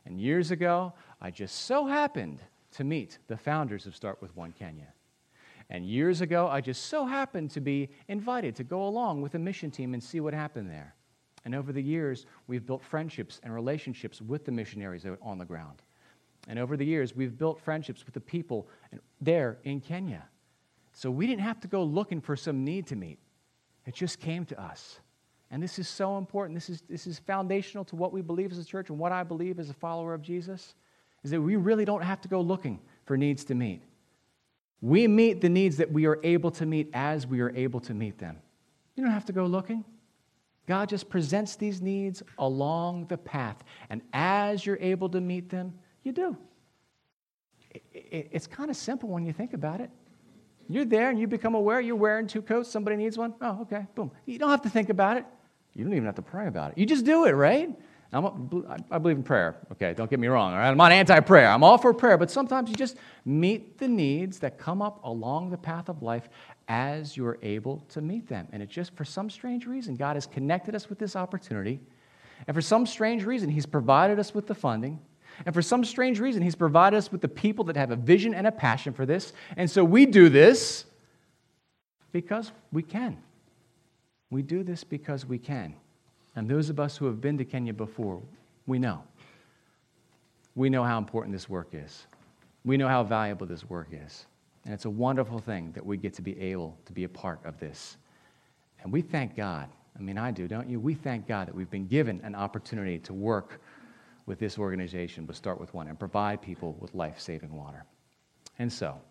And 0.05 0.19
years 0.19 0.51
ago, 0.51 0.91
I 1.21 1.31
just 1.31 1.63
so 1.63 1.85
happened 1.85 2.39
to 2.71 2.83
meet 2.83 3.19
the 3.27 3.37
founders 3.37 3.85
of 3.85 3.95
Start 3.95 4.21
With 4.21 4.35
One 4.35 4.51
Kenya. 4.51 4.87
And 5.69 5.85
years 5.85 6.21
ago, 6.21 6.47
I 6.47 6.61
just 6.61 6.85
so 6.85 7.05
happened 7.05 7.51
to 7.51 7.61
be 7.61 7.89
invited 8.07 8.55
to 8.55 8.63
go 8.63 8.87
along 8.87 9.21
with 9.21 9.35
a 9.35 9.39
mission 9.39 9.69
team 9.69 9.93
and 9.93 10.01
see 10.01 10.19
what 10.19 10.33
happened 10.33 10.69
there. 10.69 10.95
And 11.43 11.53
over 11.53 11.71
the 11.71 11.81
years, 11.81 12.25
we've 12.47 12.65
built 12.65 12.83
friendships 12.83 13.39
and 13.43 13.53
relationships 13.53 14.21
with 14.21 14.45
the 14.45 14.51
missionaries 14.51 15.05
on 15.21 15.37
the 15.37 15.45
ground. 15.45 15.81
And 16.47 16.57
over 16.57 16.77
the 16.77 16.85
years, 16.85 17.15
we've 17.15 17.37
built 17.37 17.59
friendships 17.59 18.05
with 18.05 18.13
the 18.13 18.21
people 18.21 18.67
there 19.19 19.57
in 19.63 19.81
Kenya. 19.81 20.23
So 20.93 21.11
we 21.11 21.27
didn't 21.27 21.41
have 21.41 21.59
to 21.61 21.67
go 21.67 21.83
looking 21.83 22.21
for 22.21 22.35
some 22.35 22.63
need 22.63 22.87
to 22.87 22.95
meet. 22.95 23.19
It 23.85 23.93
just 23.93 24.19
came 24.19 24.45
to 24.45 24.61
us. 24.61 24.99
And 25.51 25.61
this 25.61 25.79
is 25.79 25.87
so 25.87 26.17
important. 26.17 26.55
This 26.55 26.69
is, 26.69 26.81
this 26.89 27.07
is 27.07 27.19
foundational 27.19 27.85
to 27.85 27.95
what 27.95 28.11
we 28.11 28.21
believe 28.21 28.51
as 28.51 28.57
a 28.57 28.65
church 28.65 28.89
and 28.89 28.97
what 28.97 29.11
I 29.11 29.23
believe 29.23 29.59
as 29.59 29.69
a 29.69 29.73
follower 29.73 30.13
of 30.13 30.21
Jesus 30.21 30.75
is 31.23 31.31
that 31.31 31.41
we 31.41 31.55
really 31.55 31.85
don't 31.85 32.01
have 32.01 32.21
to 32.21 32.27
go 32.27 32.41
looking 32.41 32.79
for 33.05 33.17
needs 33.17 33.43
to 33.45 33.55
meet. 33.55 33.81
We 34.81 35.07
meet 35.07 35.41
the 35.41 35.49
needs 35.49 35.77
that 35.77 35.91
we 35.91 36.05
are 36.05 36.19
able 36.23 36.51
to 36.51 36.65
meet 36.65 36.89
as 36.93 37.25
we 37.25 37.41
are 37.41 37.49
able 37.55 37.79
to 37.81 37.93
meet 37.93 38.17
them. 38.17 38.37
You 38.95 39.03
don't 39.03 39.13
have 39.13 39.25
to 39.25 39.33
go 39.33 39.45
looking. 39.45 39.83
God 40.67 40.89
just 40.89 41.09
presents 41.09 41.55
these 41.55 41.81
needs 41.81 42.21
along 42.37 43.07
the 43.07 43.17
path. 43.17 43.63
And 43.89 44.01
as 44.13 44.65
you're 44.65 44.77
able 44.79 45.09
to 45.09 45.21
meet 45.21 45.49
them, 45.49 45.73
you 46.03 46.11
do. 46.11 46.37
It's 47.93 48.47
kind 48.47 48.69
of 48.69 48.75
simple 48.75 49.09
when 49.09 49.25
you 49.25 49.33
think 49.33 49.53
about 49.53 49.81
it. 49.81 49.89
You're 50.69 50.85
there 50.85 51.09
and 51.09 51.19
you 51.19 51.27
become 51.27 51.55
aware 51.55 51.79
you're 51.79 51.95
wearing 51.95 52.27
two 52.27 52.41
coats, 52.41 52.69
somebody 52.69 52.97
needs 52.97 53.17
one. 53.17 53.33
Oh, 53.39 53.61
okay, 53.61 53.87
boom. 53.95 54.11
You 54.25 54.37
don't 54.37 54.49
have 54.49 54.63
to 54.63 54.69
think 54.69 54.89
about 54.89 55.17
it. 55.17 55.25
You 55.73 55.83
don't 55.83 55.93
even 55.93 56.05
have 56.05 56.15
to 56.15 56.21
pray 56.21 56.47
about 56.47 56.71
it. 56.71 56.77
You 56.77 56.85
just 56.85 57.05
do 57.05 57.25
it, 57.25 57.31
right? 57.31 57.69
I'm 58.13 58.47
believe 58.89 59.17
in 59.17 59.23
prayer. 59.23 59.57
Okay, 59.73 59.93
don't 59.93 60.09
get 60.09 60.19
me 60.19 60.27
wrong. 60.27 60.53
All 60.53 60.59
right, 60.59 60.69
I'm 60.69 60.77
not 60.77 60.91
anti-prayer. 60.91 61.49
I'm 61.49 61.63
all 61.63 61.77
for 61.77 61.93
prayer, 61.93 62.17
but 62.17 62.31
sometimes 62.31 62.69
you 62.69 62.75
just 62.75 62.95
meet 63.25 63.77
the 63.77 63.87
needs 63.87 64.39
that 64.39 64.57
come 64.57 64.81
up 64.81 65.03
along 65.03 65.49
the 65.49 65.57
path 65.57 65.89
of 65.89 66.01
life 66.01 66.29
as 66.69 67.17
you're 67.17 67.37
able 67.41 67.83
to 67.89 68.01
meet 68.01 68.27
them. 68.27 68.47
And 68.53 68.63
it 68.63 68.69
just, 68.69 68.95
for 68.95 69.03
some 69.03 69.29
strange 69.29 69.65
reason, 69.65 69.95
God 69.95 70.15
has 70.15 70.25
connected 70.25 70.73
us 70.73 70.89
with 70.89 70.99
this 70.99 71.17
opportunity, 71.17 71.79
and 72.47 72.55
for 72.55 72.61
some 72.61 72.85
strange 72.85 73.25
reason, 73.25 73.49
He's 73.49 73.65
provided 73.65 74.19
us 74.19 74.33
with 74.33 74.47
the 74.47 74.55
funding. 74.55 74.99
And 75.45 75.53
for 75.53 75.61
some 75.61 75.83
strange 75.83 76.19
reason, 76.19 76.41
He's 76.41 76.55
provided 76.55 76.97
us 76.97 77.11
with 77.11 77.21
the 77.21 77.27
people 77.27 77.65
that 77.65 77.75
have 77.75 77.91
a 77.91 77.95
vision 77.95 78.33
and 78.33 78.47
a 78.47 78.51
passion 78.51 78.93
for 78.93 79.05
this. 79.05 79.33
And 79.55 79.69
so 79.69 79.83
we 79.83 80.05
do 80.05 80.29
this 80.29 80.85
because 82.11 82.51
we 82.71 82.83
can. 82.83 83.17
We 84.29 84.41
do 84.41 84.63
this 84.63 84.83
because 84.83 85.25
we 85.25 85.37
can. 85.37 85.75
And 86.37 86.47
those 86.47 86.69
of 86.69 86.79
us 86.79 86.95
who 86.95 87.07
have 87.07 87.19
been 87.19 87.35
to 87.39 87.45
Kenya 87.45 87.73
before, 87.73 88.21
we 88.67 88.77
know. 88.77 89.01
We 90.53 90.69
know 90.69 90.83
how 90.83 90.99
important 90.99 91.33
this 91.33 91.49
work 91.49 91.69
is. 91.73 92.05
We 92.63 92.77
know 92.77 92.87
how 92.87 93.03
valuable 93.03 93.47
this 93.47 93.67
work 93.67 93.87
is. 93.91 94.27
And 94.63 94.71
it's 94.71 94.85
a 94.85 94.89
wonderful 94.89 95.39
thing 95.39 95.71
that 95.71 95.83
we 95.83 95.97
get 95.97 96.13
to 96.13 96.21
be 96.21 96.39
able 96.39 96.77
to 96.85 96.93
be 96.93 97.05
a 97.05 97.09
part 97.09 97.39
of 97.43 97.59
this. 97.59 97.97
And 98.83 98.93
we 98.93 99.01
thank 99.01 99.35
God. 99.35 99.67
I 99.97 100.01
mean, 100.03 100.19
I 100.19 100.29
do, 100.29 100.47
don't 100.47 100.69
you? 100.69 100.79
We 100.79 100.93
thank 100.93 101.27
God 101.27 101.47
that 101.47 101.55
we've 101.55 101.71
been 101.71 101.87
given 101.87 102.21
an 102.23 102.35
opportunity 102.35 102.99
to 102.99 103.15
work 103.15 103.59
with 104.27 104.37
this 104.37 104.59
organization, 104.59 105.25
but 105.25 105.35
start 105.35 105.59
with 105.59 105.73
one 105.73 105.87
and 105.87 105.97
provide 105.97 106.39
people 106.39 106.77
with 106.79 106.93
life 106.93 107.19
saving 107.19 107.51
water. 107.51 107.83
And 108.59 108.71
so, 108.71 109.01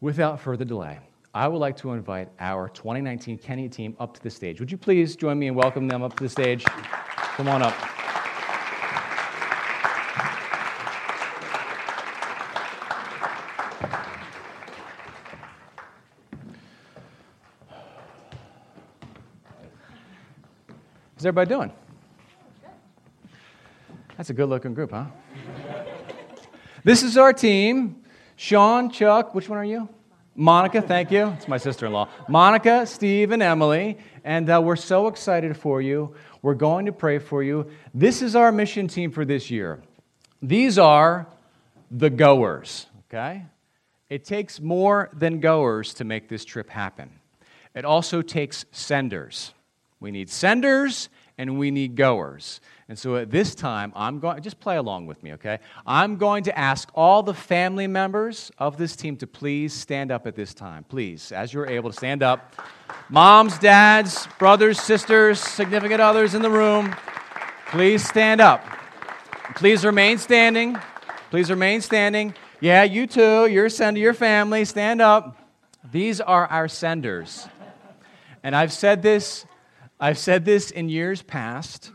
without 0.00 0.40
further 0.40 0.64
delay, 0.64 1.00
I 1.36 1.48
would 1.48 1.58
like 1.58 1.76
to 1.78 1.90
invite 1.90 2.28
our 2.38 2.68
2019 2.68 3.38
Kenya 3.38 3.68
team 3.68 3.96
up 3.98 4.14
to 4.14 4.22
the 4.22 4.30
stage. 4.30 4.60
Would 4.60 4.70
you 4.70 4.78
please 4.78 5.16
join 5.16 5.36
me 5.36 5.48
and 5.48 5.56
welcome 5.56 5.88
them 5.88 6.00
up 6.00 6.16
to 6.18 6.22
the 6.22 6.28
stage? 6.28 6.64
Come 6.64 7.48
on 7.48 7.60
up. 7.60 7.72
How's 21.16 21.26
everybody 21.26 21.48
doing? 21.48 21.72
That's 24.16 24.30
a 24.30 24.34
good 24.34 24.48
looking 24.48 24.72
group, 24.72 24.92
huh? 24.92 25.06
this 26.84 27.02
is 27.02 27.18
our 27.18 27.32
team. 27.32 28.04
Sean, 28.36 28.88
Chuck, 28.88 29.34
which 29.34 29.48
one 29.48 29.58
are 29.58 29.64
you? 29.64 29.88
Monica, 30.36 30.82
thank 30.82 31.12
you. 31.12 31.28
It's 31.28 31.46
my 31.46 31.58
sister 31.58 31.86
in 31.86 31.92
law. 31.92 32.08
Monica, 32.28 32.86
Steve, 32.86 33.30
and 33.30 33.40
Emily. 33.40 33.98
And 34.24 34.50
uh, 34.50 34.60
we're 34.60 34.74
so 34.74 35.06
excited 35.06 35.56
for 35.56 35.80
you. 35.80 36.12
We're 36.42 36.54
going 36.54 36.86
to 36.86 36.92
pray 36.92 37.20
for 37.20 37.44
you. 37.44 37.70
This 37.94 38.20
is 38.20 38.34
our 38.34 38.50
mission 38.50 38.88
team 38.88 39.12
for 39.12 39.24
this 39.24 39.48
year. 39.48 39.80
These 40.42 40.76
are 40.76 41.28
the 41.88 42.10
goers, 42.10 42.86
okay? 43.08 43.44
It 44.10 44.24
takes 44.24 44.60
more 44.60 45.08
than 45.12 45.38
goers 45.38 45.94
to 45.94 46.04
make 46.04 46.28
this 46.28 46.44
trip 46.44 46.68
happen. 46.68 47.10
It 47.74 47.84
also 47.84 48.20
takes 48.20 48.64
senders. 48.72 49.54
We 50.00 50.10
need 50.10 50.28
senders 50.30 51.10
and 51.38 51.58
we 51.58 51.70
need 51.70 51.94
goers. 51.94 52.60
And 52.88 52.98
so 52.98 53.16
at 53.16 53.30
this 53.30 53.54
time, 53.54 53.92
I'm 53.96 54.18
going, 54.18 54.42
just 54.42 54.60
play 54.60 54.76
along 54.76 55.06
with 55.06 55.22
me, 55.22 55.32
okay? 55.34 55.58
I'm 55.86 56.16
going 56.16 56.44
to 56.44 56.58
ask 56.58 56.90
all 56.94 57.22
the 57.22 57.32
family 57.32 57.86
members 57.86 58.52
of 58.58 58.76
this 58.76 58.94
team 58.94 59.16
to 59.18 59.26
please 59.26 59.72
stand 59.72 60.10
up 60.10 60.26
at 60.26 60.36
this 60.36 60.52
time. 60.52 60.84
Please, 60.84 61.32
as 61.32 61.54
you're 61.54 61.66
able 61.66 61.90
to 61.90 61.96
stand 61.96 62.22
up. 62.22 62.54
Moms, 63.08 63.58
dads, 63.58 64.28
brothers, 64.38 64.78
sisters, 64.80 65.40
significant 65.40 66.02
others 66.02 66.34
in 66.34 66.42
the 66.42 66.50
room, 66.50 66.94
please 67.70 68.06
stand 68.06 68.42
up. 68.42 68.62
Please 69.56 69.84
remain 69.84 70.18
standing. 70.18 70.76
Please 71.30 71.48
remain 71.50 71.80
standing. 71.80 72.34
Yeah, 72.60 72.82
you 72.82 73.06
too. 73.06 73.46
You're 73.46 73.66
a 73.66 73.70
sender, 73.70 74.00
your 74.00 74.14
family. 74.14 74.64
Stand 74.64 75.00
up. 75.00 75.38
These 75.90 76.20
are 76.20 76.46
our 76.46 76.68
senders. 76.68 77.48
And 78.42 78.54
I've 78.54 78.72
said 78.72 79.00
this, 79.00 79.46
I've 79.98 80.18
said 80.18 80.44
this 80.44 80.70
in 80.70 80.88
years 80.90 81.22
past. 81.22 81.92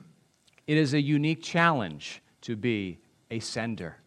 It 0.69 0.77
is 0.77 0.93
a 0.93 1.01
unique 1.01 1.41
challenge 1.41 2.21
to 2.41 2.55
be 2.55 2.99
a 3.31 3.39
sender, 3.39 3.97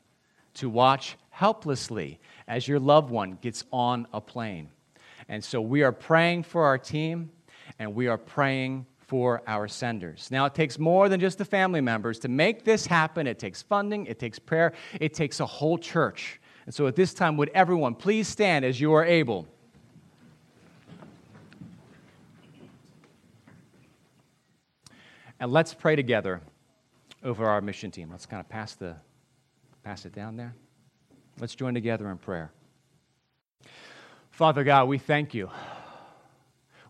to 0.55 0.71
watch 0.71 1.17
helplessly 1.31 2.21
as 2.47 2.69
your 2.69 2.79
loved 2.79 3.11
one 3.11 3.37
gets 3.43 3.65
on 3.73 4.07
a 4.13 4.21
plane. 4.21 4.71
And 5.29 5.43
so 5.43 5.61
we 5.61 5.83
are 5.83 5.91
praying 5.91 6.45
for 6.45 6.65
our 6.65 6.79
team 6.79 7.33
and 7.81 7.97
we 7.97 8.07
are 8.07 8.17
praying 8.17 8.87
for 8.97 9.43
our 9.49 9.67
senders. 9.67 10.29
Now, 10.31 10.45
it 10.45 10.55
takes 10.55 10.79
more 10.79 11.09
than 11.09 11.19
just 11.19 11.39
the 11.39 11.45
family 11.45 11.81
members 11.81 12.21
to 12.21 12.29
make 12.29 12.65
this 12.65 12.87
happen. 12.87 13.27
It 13.27 13.41
takes 13.41 13.61
funding, 13.61 14.07
it 14.07 14.21
takes 14.21 14.39
prayer, 14.39 14.73
it 15.01 15.15
takes 15.15 15.41
a 15.41 15.47
whole 15.47 15.79
church. 15.79 16.41
And 16.67 16.73
so 16.73 16.87
at 16.87 16.95
this 16.95 17.13
time, 17.13 17.37
would 17.39 17.51
everyone 17.55 17.97
please 17.97 18.29
stand 18.29 18.65
as 18.65 18.81
you 18.81 18.93
are 18.93 19.05
able? 19.05 19.49
And 25.41 25.51
let's 25.51 25.75
pray 25.75 25.97
together 25.97 26.41
over 27.25 27.47
our 27.47 27.61
mission 27.61 27.91
team. 27.91 28.11
Let's 28.11 28.27
kind 28.27 28.41
of 28.41 28.49
pass, 28.49 28.75
the, 28.75 28.97
pass 29.83 30.05
it 30.05 30.13
down 30.13 30.37
there. 30.37 30.55
Let's 31.39 31.55
join 31.55 31.75
together 31.75 32.11
in 32.11 32.19
prayer. 32.19 32.53
Father 34.31 34.65
God, 34.65 34.89
we 34.89 34.99
thank 34.99 35.35
you. 35.35 35.51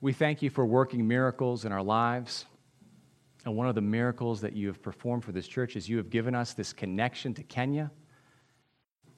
We 0.01 0.13
thank 0.13 0.43
you 0.43 0.51
for 0.51 0.67
working 0.67 1.07
miracles 1.07 1.65
in 1.65 1.73
our 1.73 1.83
lives. 1.83 2.47
And 3.45 3.57
one 3.57 3.67
of 3.67 3.75
the 3.75 3.81
miracles 3.81 4.41
that 4.41 4.55
you 4.55 4.69
have 4.69 4.83
performed 4.83 5.25
for 5.25 5.33
this 5.33 5.47
church 5.47 5.77
is 5.77 5.89
you 5.89 5.97
have 5.97 6.11
given 6.11 6.35
us 6.35 6.55
this 6.55 6.73
connection 6.73 7.35
to 7.35 7.43
Kenya. 7.43 7.91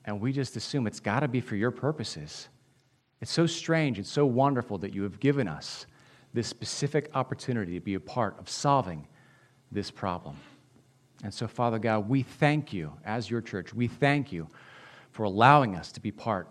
And 0.04 0.20
we 0.20 0.32
just 0.32 0.56
assume 0.56 0.86
it's 0.86 1.00
got 1.00 1.20
to 1.20 1.28
be 1.28 1.40
for 1.40 1.56
your 1.56 1.70
purposes. 1.70 2.48
It's 3.20 3.30
so 3.30 3.46
strange 3.46 3.98
and 3.98 4.06
so 4.06 4.26
wonderful 4.26 4.78
that 4.78 4.92
you 4.92 5.02
have 5.02 5.20
given 5.20 5.48
us 5.48 5.86
this 6.34 6.48
specific 6.48 7.10
opportunity 7.14 7.74
to 7.74 7.80
be 7.80 7.94
a 7.94 8.00
part 8.00 8.38
of 8.38 8.48
solving 8.48 9.06
this 9.70 9.90
problem. 9.90 10.36
And 11.22 11.32
so, 11.32 11.46
Father 11.46 11.78
God, 11.78 12.08
we 12.08 12.22
thank 12.22 12.72
you 12.72 12.92
as 13.04 13.30
your 13.30 13.40
church. 13.40 13.72
We 13.72 13.86
thank 13.86 14.32
you 14.32 14.48
for 15.12 15.24
allowing 15.24 15.76
us 15.76 15.92
to 15.92 16.00
be 16.00 16.10
part 16.10 16.48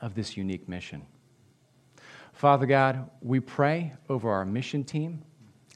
of 0.00 0.14
this 0.14 0.36
unique 0.36 0.68
mission. 0.68 1.06
Father 2.32 2.66
God, 2.66 3.10
we 3.20 3.38
pray 3.38 3.92
over 4.08 4.30
our 4.30 4.44
mission 4.44 4.82
team 4.82 5.22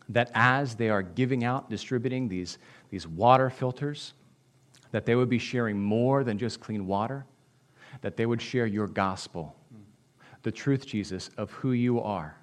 that 0.08 0.30
as 0.34 0.74
they 0.74 0.88
are 0.88 1.02
giving 1.02 1.44
out, 1.44 1.68
distributing 1.68 2.28
these, 2.28 2.58
these 2.90 3.06
water 3.06 3.50
filters, 3.50 4.14
that 4.90 5.04
they 5.04 5.14
would 5.14 5.28
be 5.28 5.38
sharing 5.38 5.80
more 5.80 6.24
than 6.24 6.38
just 6.38 6.60
clean 6.60 6.87
water, 6.87 7.26
that 8.00 8.16
they 8.16 8.26
would 8.26 8.40
share 8.40 8.66
your 8.66 8.87
gospel, 8.87 9.54
the 10.42 10.52
truth, 10.52 10.87
Jesus, 10.87 11.30
of 11.37 11.50
who 11.52 11.72
you 11.72 12.00
are. 12.00 12.37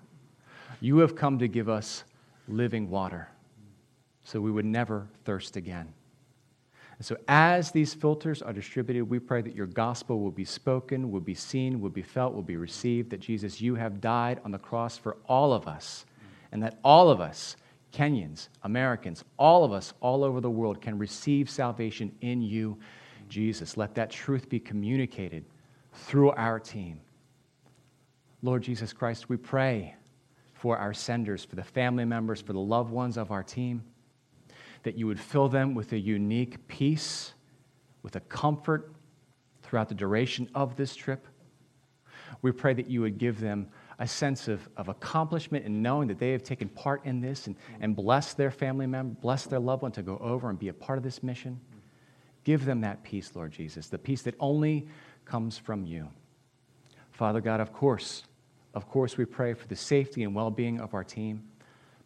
You 0.79 0.99
have 0.99 1.15
come 1.15 1.39
to 1.39 1.47
give 1.47 1.69
us 1.69 2.03
living 2.47 2.89
water 2.89 3.27
so 4.23 4.39
we 4.39 4.51
would 4.51 4.65
never 4.65 5.07
thirst 5.25 5.55
again. 5.55 5.93
And 7.01 7.05
so, 7.05 7.17
as 7.27 7.71
these 7.71 7.95
filters 7.95 8.43
are 8.43 8.53
distributed, 8.53 9.03
we 9.05 9.17
pray 9.17 9.41
that 9.41 9.55
your 9.55 9.65
gospel 9.65 10.19
will 10.19 10.29
be 10.29 10.45
spoken, 10.45 11.09
will 11.09 11.19
be 11.19 11.33
seen, 11.33 11.81
will 11.81 11.89
be 11.89 12.03
felt, 12.03 12.35
will 12.35 12.43
be 12.43 12.57
received, 12.57 13.09
that 13.09 13.19
Jesus, 13.19 13.59
you 13.59 13.73
have 13.73 13.99
died 14.01 14.39
on 14.45 14.51
the 14.51 14.59
cross 14.59 14.97
for 14.97 15.17
all 15.27 15.51
of 15.51 15.67
us, 15.67 16.05
and 16.51 16.61
that 16.61 16.77
all 16.83 17.09
of 17.09 17.19
us, 17.19 17.55
Kenyans, 17.91 18.49
Americans, 18.61 19.23
all 19.39 19.63
of 19.63 19.71
us 19.71 19.93
all 19.99 20.23
over 20.23 20.39
the 20.39 20.49
world 20.51 20.79
can 20.79 20.99
receive 20.99 21.49
salvation 21.49 22.11
in 22.21 22.39
you, 22.39 22.77
Jesus. 23.29 23.77
Let 23.77 23.95
that 23.95 24.11
truth 24.11 24.47
be 24.47 24.59
communicated 24.59 25.43
through 25.93 26.31
our 26.33 26.59
team. 26.59 27.01
Lord 28.43 28.61
Jesus 28.61 28.93
Christ, 28.93 29.27
we 29.27 29.37
pray 29.37 29.95
for 30.53 30.77
our 30.77 30.93
senders, 30.93 31.43
for 31.43 31.55
the 31.55 31.63
family 31.63 32.05
members, 32.05 32.41
for 32.41 32.53
the 32.53 32.59
loved 32.59 32.91
ones 32.91 33.17
of 33.17 33.31
our 33.31 33.41
team 33.41 33.81
that 34.83 34.97
you 34.97 35.07
would 35.07 35.19
fill 35.19 35.47
them 35.47 35.75
with 35.75 35.93
a 35.93 35.99
unique 35.99 36.67
peace, 36.67 37.33
with 38.03 38.15
a 38.15 38.19
comfort 38.21 38.93
throughout 39.61 39.89
the 39.89 39.95
duration 39.95 40.49
of 40.55 40.75
this 40.75 40.95
trip. 40.95 41.27
We 42.41 42.51
pray 42.51 42.73
that 42.73 42.89
you 42.89 43.01
would 43.01 43.17
give 43.17 43.39
them 43.39 43.67
a 43.99 44.07
sense 44.07 44.47
of, 44.47 44.67
of 44.77 44.87
accomplishment 44.87 45.65
in 45.65 45.81
knowing 45.81 46.07
that 46.07 46.17
they 46.17 46.31
have 46.31 46.43
taken 46.43 46.67
part 46.69 47.05
in 47.05 47.21
this 47.21 47.47
and, 47.47 47.55
and 47.79 47.95
bless 47.95 48.33
their 48.33 48.49
family 48.49 48.87
member, 48.87 49.15
bless 49.21 49.45
their 49.45 49.59
loved 49.59 49.83
one 49.83 49.91
to 49.91 50.01
go 50.01 50.17
over 50.17 50.49
and 50.49 50.57
be 50.57 50.69
a 50.69 50.73
part 50.73 50.97
of 50.97 51.03
this 51.03 51.21
mission. 51.21 51.59
Give 52.43 52.65
them 52.65 52.81
that 52.81 53.03
peace, 53.03 53.31
Lord 53.35 53.51
Jesus, 53.51 53.87
the 53.87 53.99
peace 53.99 54.23
that 54.23 54.35
only 54.39 54.87
comes 55.25 55.57
from 55.57 55.85
you. 55.85 56.09
Father 57.11 57.41
God, 57.41 57.59
of 57.59 57.71
course, 57.71 58.23
of 58.73 58.89
course, 58.89 59.17
we 59.17 59.25
pray 59.25 59.53
for 59.53 59.67
the 59.67 59.75
safety 59.75 60.23
and 60.23 60.33
well 60.33 60.49
being 60.49 60.79
of 60.79 60.93
our 60.93 61.03
team. 61.03 61.43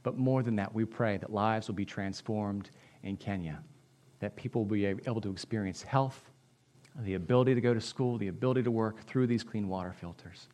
But 0.05 0.19
more 0.19 0.43
than 0.43 0.57
that, 0.57 0.71
we 0.71 0.85
pray 0.85 1.17
that 1.17 1.33
lives 1.33 1.67
will 1.67 1.73
be 1.73 1.83
transformed 1.83 2.69
in 3.01 3.17
Kenya, 3.17 3.63
that 4.19 4.35
people 4.35 4.61
will 4.61 4.69
be 4.69 4.85
able 4.85 5.19
to 5.19 5.31
experience 5.31 5.81
health, 5.81 6.29
the 6.99 7.15
ability 7.15 7.55
to 7.55 7.59
go 7.59 7.73
to 7.73 7.81
school, 7.81 8.19
the 8.19 8.27
ability 8.27 8.61
to 8.61 8.71
work 8.71 9.01
through 9.07 9.25
these 9.25 9.43
clean 9.43 9.67
water 9.67 9.91
filters. 9.99 10.47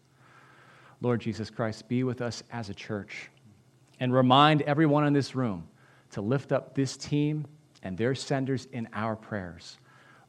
Lord 1.01 1.19
Jesus 1.19 1.49
Christ, 1.49 1.89
be 1.89 2.05
with 2.05 2.21
us 2.21 2.43
as 2.49 2.69
a 2.69 2.73
church 2.73 3.29
and 3.99 4.13
remind 4.13 4.61
everyone 4.61 5.05
in 5.05 5.11
this 5.11 5.35
room 5.35 5.67
to 6.11 6.21
lift 6.21 6.53
up 6.53 6.73
this 6.73 6.95
team 6.95 7.45
and 7.83 7.97
their 7.97 8.15
senders 8.15 8.69
in 8.71 8.87
our 8.93 9.17
prayers. 9.17 9.79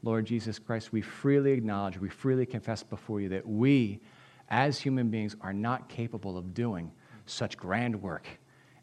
Lord 0.01 0.25
Jesus 0.25 0.59
Christ, 0.59 0.91
we 0.91 1.01
freely 1.01 1.53
acknowledge, 1.53 1.97
we 1.97 2.09
freely 2.09 2.45
confess 2.45 2.83
before 2.83 3.21
you 3.21 3.29
that 3.29 3.47
we, 3.47 4.01
as 4.49 4.81
human 4.81 5.09
beings, 5.09 5.37
are 5.39 5.53
not 5.53 5.87
capable 5.87 6.37
of 6.37 6.53
doing 6.53 6.91
such 7.25 7.55
grand 7.55 8.01
work 8.01 8.27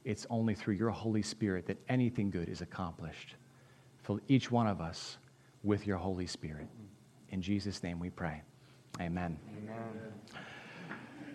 it's 0.05 0.27
only 0.31 0.55
through 0.55 0.75
your 0.75 0.91
Holy 0.91 1.23
Spirit 1.23 1.67
that 1.67 1.79
anything 1.89 2.31
good 2.31 2.49
is 2.49 2.61
accomplished. 2.61 3.35
Fill 4.03 4.21
each 4.29 4.51
one 4.51 4.67
of 4.67 4.81
us 4.81 5.19
with 5.63 5.87
your 5.87 5.97
Holy 5.99 6.27
Spirit. 6.27 6.67
In 7.31 7.43
Jesus' 7.43 7.83
name 7.83 7.99
we 8.01 8.11
pray. 8.11 8.43
Amen. 9.01 9.39
Amen. 9.63 9.79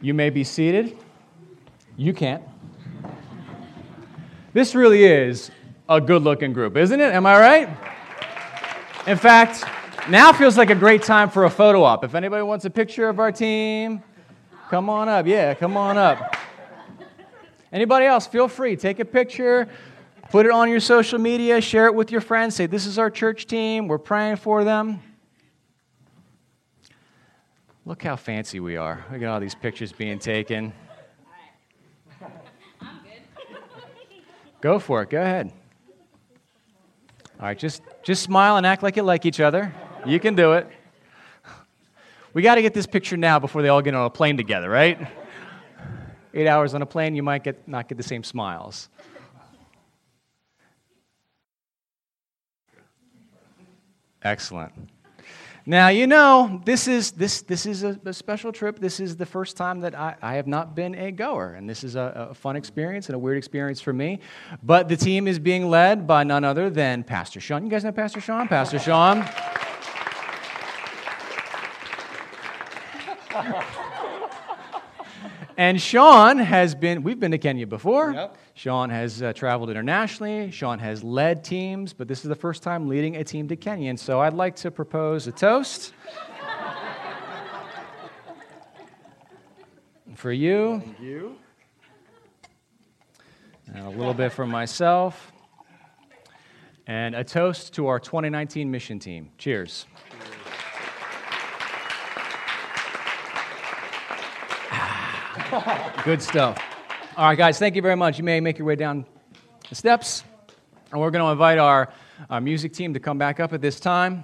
You 0.01 0.13
may 0.13 0.30
be 0.30 0.43
seated. 0.43 0.97
You 1.97 2.13
can't. 2.13 2.43
This 4.54 4.75
really 4.75 5.04
is 5.06 5.51
a 5.88 6.01
good 6.01 6.23
looking 6.23 6.54
group, 6.54 6.75
isn't 6.75 6.99
it? 6.99 7.13
Am 7.13 7.25
I 7.25 7.39
right? 7.39 7.69
In 9.08 9.17
fact, 9.17 9.63
now 10.10 10.34
feels 10.34 10.58
like 10.58 10.69
a 10.69 10.75
great 10.75 11.04
time 11.04 11.30
for 11.30 11.45
a 11.45 11.49
photo 11.49 11.84
op. 11.84 12.04
If 12.04 12.15
anybody 12.15 12.43
wants 12.43 12.65
a 12.65 12.69
picture 12.69 13.08
of 13.08 13.19
our 13.19 13.32
team, 13.32 14.04
come 14.69 14.89
on 14.89 15.08
up. 15.08 15.28
Yeah, 15.28 15.54
come 15.54 15.78
on 15.78 15.97
up. 15.97 16.35
Anybody 17.71 18.06
else, 18.06 18.28
feel 18.28 18.47
free. 18.47 18.75
Take 18.75 18.99
a 18.99 19.06
picture, 19.06 19.67
put 20.30 20.45
it 20.45 20.51
on 20.51 20.69
your 20.69 20.80
social 20.80 21.19
media, 21.19 21.60
share 21.62 21.88
it 21.88 21.95
with 21.95 22.12
your 22.12 22.21
friends. 22.21 22.56
Say, 22.56 22.65
This 22.65 22.86
is 22.86 22.97
our 22.97 23.10
church 23.10 23.47
team. 23.47 23.88
We're 23.88 23.97
praying 23.97 24.38
for 24.38 24.63
them. 24.63 25.01
Look 27.86 28.04
how 28.04 28.15
fancy 28.15 28.60
we 28.60 28.78
are. 28.78 29.06
Look 29.12 29.21
at 29.21 29.28
all 29.28 29.39
these 29.39 29.56
pictures 29.56 29.91
being 29.91 30.17
taken. 30.17 30.73
Go 34.62 34.80
for 34.80 35.04
it. 35.04 35.12
Go 35.12 35.21
ahead. 35.21 35.51
All 37.39 37.45
right, 37.45 37.60
just, 37.60 37.84
just 38.01 38.23
smile 38.23 38.58
and 38.58 38.65
act 38.65 38.82
like 38.82 38.95
you 38.95 39.04
like 39.04 39.25
each 39.25 39.39
other. 39.39 39.73
You 40.06 40.19
can 40.19 40.36
do 40.36 40.54
it. 40.54 40.67
We 42.34 42.41
got 42.41 42.56
to 42.56 42.62
get 42.62 42.73
this 42.73 42.88
picture 42.88 43.17
now 43.17 43.38
before 43.39 43.62
they 43.62 43.69
all 43.69 43.82
get 43.82 43.93
on 43.93 44.06
a 44.06 44.10
plane 44.10 44.38
together, 44.38 44.69
right? 44.69 45.08
eight 46.36 46.48
hours 46.48 46.74
on 46.74 46.82
a 46.82 46.86
plane, 46.86 47.15
you 47.15 47.24
might 47.24 47.43
get, 47.43 47.67
not 47.67 47.88
get 47.88 47.98
the 47.98 48.04
same 48.04 48.24
smiles. 48.24 48.89
Excellent. 54.21 54.74
Now, 55.67 55.88
you 55.88 56.06
know, 56.06 56.62
this 56.63 56.88
is, 56.88 57.12
this, 57.12 57.41
this 57.41 57.65
is 57.65 57.84
a, 57.84 58.00
a, 58.06 58.13
special 58.13 58.52
trip. 58.52 58.78
This 58.78 59.00
is 59.00 59.15
the 59.15 59.26
first 59.26 59.58
time 59.58 59.80
that 59.80 59.95
I, 59.95 60.15
I 60.21 60.36
have 60.36 60.45
not 60.45 60.76
been 60.76 60.93
a 60.93 61.12
goer, 61.12 61.54
and 61.54 61.67
this 61.67 61.84
is 61.84 61.95
a, 61.95 62.28
a, 62.30 62.34
fun 62.36 62.56
experience 62.56 63.08
and 63.08 63.15
a 63.15 63.19
weird 63.19 63.38
experience 63.38 63.82
for 63.82 63.91
me. 63.91 64.19
But 64.62 64.89
the 64.89 64.98
team 64.98 65.28
is 65.28 65.39
being 65.39 65.67
led 65.67 66.06
by 66.06 66.24
none 66.24 66.43
other 66.43 66.69
than 66.69 67.04
Pastor 67.04 67.39
Sean. 67.39 67.63
You 67.63 67.71
guys 67.71 67.84
know 67.84 67.91
Pastor 67.91 68.21
Sean? 68.21 68.48
Pastor 68.48 68.78
Sean. 68.78 69.28
And 75.57 75.81
Sean 75.81 76.37
has 76.37 76.75
been, 76.75 77.01
we've 77.01 77.19
been 77.19 77.31
to 77.31 77.37
Kenya 77.37 77.65
before. 77.65 78.11
Yep. 78.11 78.37
Sean 78.55 78.89
has 78.89 79.21
uh, 79.21 79.31
traveled 79.31 79.69
internationally. 79.69 80.51
Sean 80.51 80.79
has 80.79 81.01
led 81.01 81.45
teams, 81.45 81.93
but 81.93 82.09
this 82.09 82.25
is 82.25 82.29
the 82.29 82.35
first 82.35 82.61
time 82.61 82.89
leading 82.89 83.15
a 83.15 83.23
team 83.23 83.47
to 83.47 83.55
Kenya. 83.55 83.89
And 83.89 83.99
so 83.99 84.19
I'd 84.19 84.33
like 84.33 84.57
to 84.57 84.71
propose 84.71 85.27
a 85.27 85.31
toast 85.31 85.93
for 90.15 90.31
you, 90.31 90.81
Thank 90.83 90.99
you. 90.99 91.35
and 93.73 93.85
a 93.85 93.89
little 93.89 94.13
bit 94.13 94.33
for 94.33 94.45
myself, 94.45 95.31
and 96.87 97.15
a 97.15 97.23
toast 97.23 97.73
to 97.75 97.87
our 97.87 97.99
2019 97.99 98.69
mission 98.69 98.99
team. 98.99 99.29
Cheers. 99.37 99.85
Good 106.03 106.23
stuff. 106.23 106.58
All 107.15 107.27
right, 107.27 107.38
guys, 107.38 107.60
thank 107.60 107.75
you 107.75 107.81
very 107.84 107.95
much. 107.95 108.17
You 108.17 108.23
may 108.23 108.39
make 108.39 108.58
your 108.58 108.65
way 108.65 108.75
down 108.75 109.05
the 109.69 109.75
steps. 109.75 110.23
And 110.91 110.99
we're 110.99 111.12
going 111.12 111.23
to 111.23 111.31
invite 111.31 111.60
our, 111.60 111.93
our 112.31 112.41
music 112.41 112.73
team 112.73 112.95
to 112.95 112.99
come 112.99 113.19
back 113.19 113.39
up 113.39 113.53
at 113.53 113.62
this 113.62 113.79
time. 113.79 114.23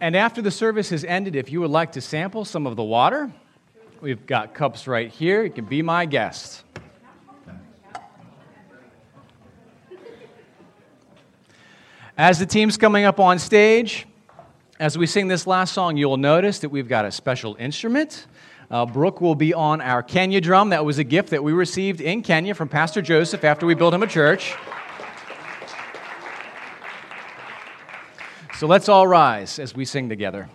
And 0.00 0.14
after 0.14 0.40
the 0.40 0.52
service 0.52 0.90
has 0.90 1.04
ended, 1.04 1.34
if 1.34 1.50
you 1.50 1.60
would 1.60 1.70
like 1.70 1.92
to 1.92 2.00
sample 2.00 2.44
some 2.44 2.64
of 2.64 2.76
the 2.76 2.84
water, 2.84 3.32
we've 4.00 4.24
got 4.24 4.54
cups 4.54 4.86
right 4.86 5.10
here. 5.10 5.42
You 5.42 5.50
can 5.50 5.64
be 5.64 5.82
my 5.82 6.06
guest. 6.06 6.62
As 12.16 12.38
the 12.38 12.46
team's 12.46 12.76
coming 12.76 13.04
up 13.04 13.18
on 13.18 13.40
stage, 13.40 14.06
as 14.78 14.96
we 14.96 15.06
sing 15.06 15.26
this 15.26 15.46
last 15.46 15.74
song, 15.74 15.96
you'll 15.96 16.16
notice 16.16 16.60
that 16.60 16.68
we've 16.68 16.88
got 16.88 17.04
a 17.04 17.10
special 17.10 17.56
instrument. 17.58 18.26
Uh, 18.70 18.86
Brooke 18.86 19.20
will 19.20 19.34
be 19.34 19.52
on 19.52 19.80
our 19.80 20.00
Kenya 20.00 20.40
drum. 20.40 20.70
That 20.70 20.84
was 20.84 20.98
a 20.98 21.04
gift 21.04 21.30
that 21.30 21.42
we 21.42 21.52
received 21.52 22.00
in 22.00 22.22
Kenya 22.22 22.54
from 22.54 22.68
Pastor 22.68 23.02
Joseph 23.02 23.42
after 23.42 23.66
we 23.66 23.74
built 23.74 23.92
him 23.92 24.04
a 24.04 24.06
church. 24.06 24.54
So 28.58 28.68
let's 28.68 28.88
all 28.88 29.08
rise 29.08 29.58
as 29.58 29.74
we 29.74 29.84
sing 29.84 30.08
together. 30.08 30.48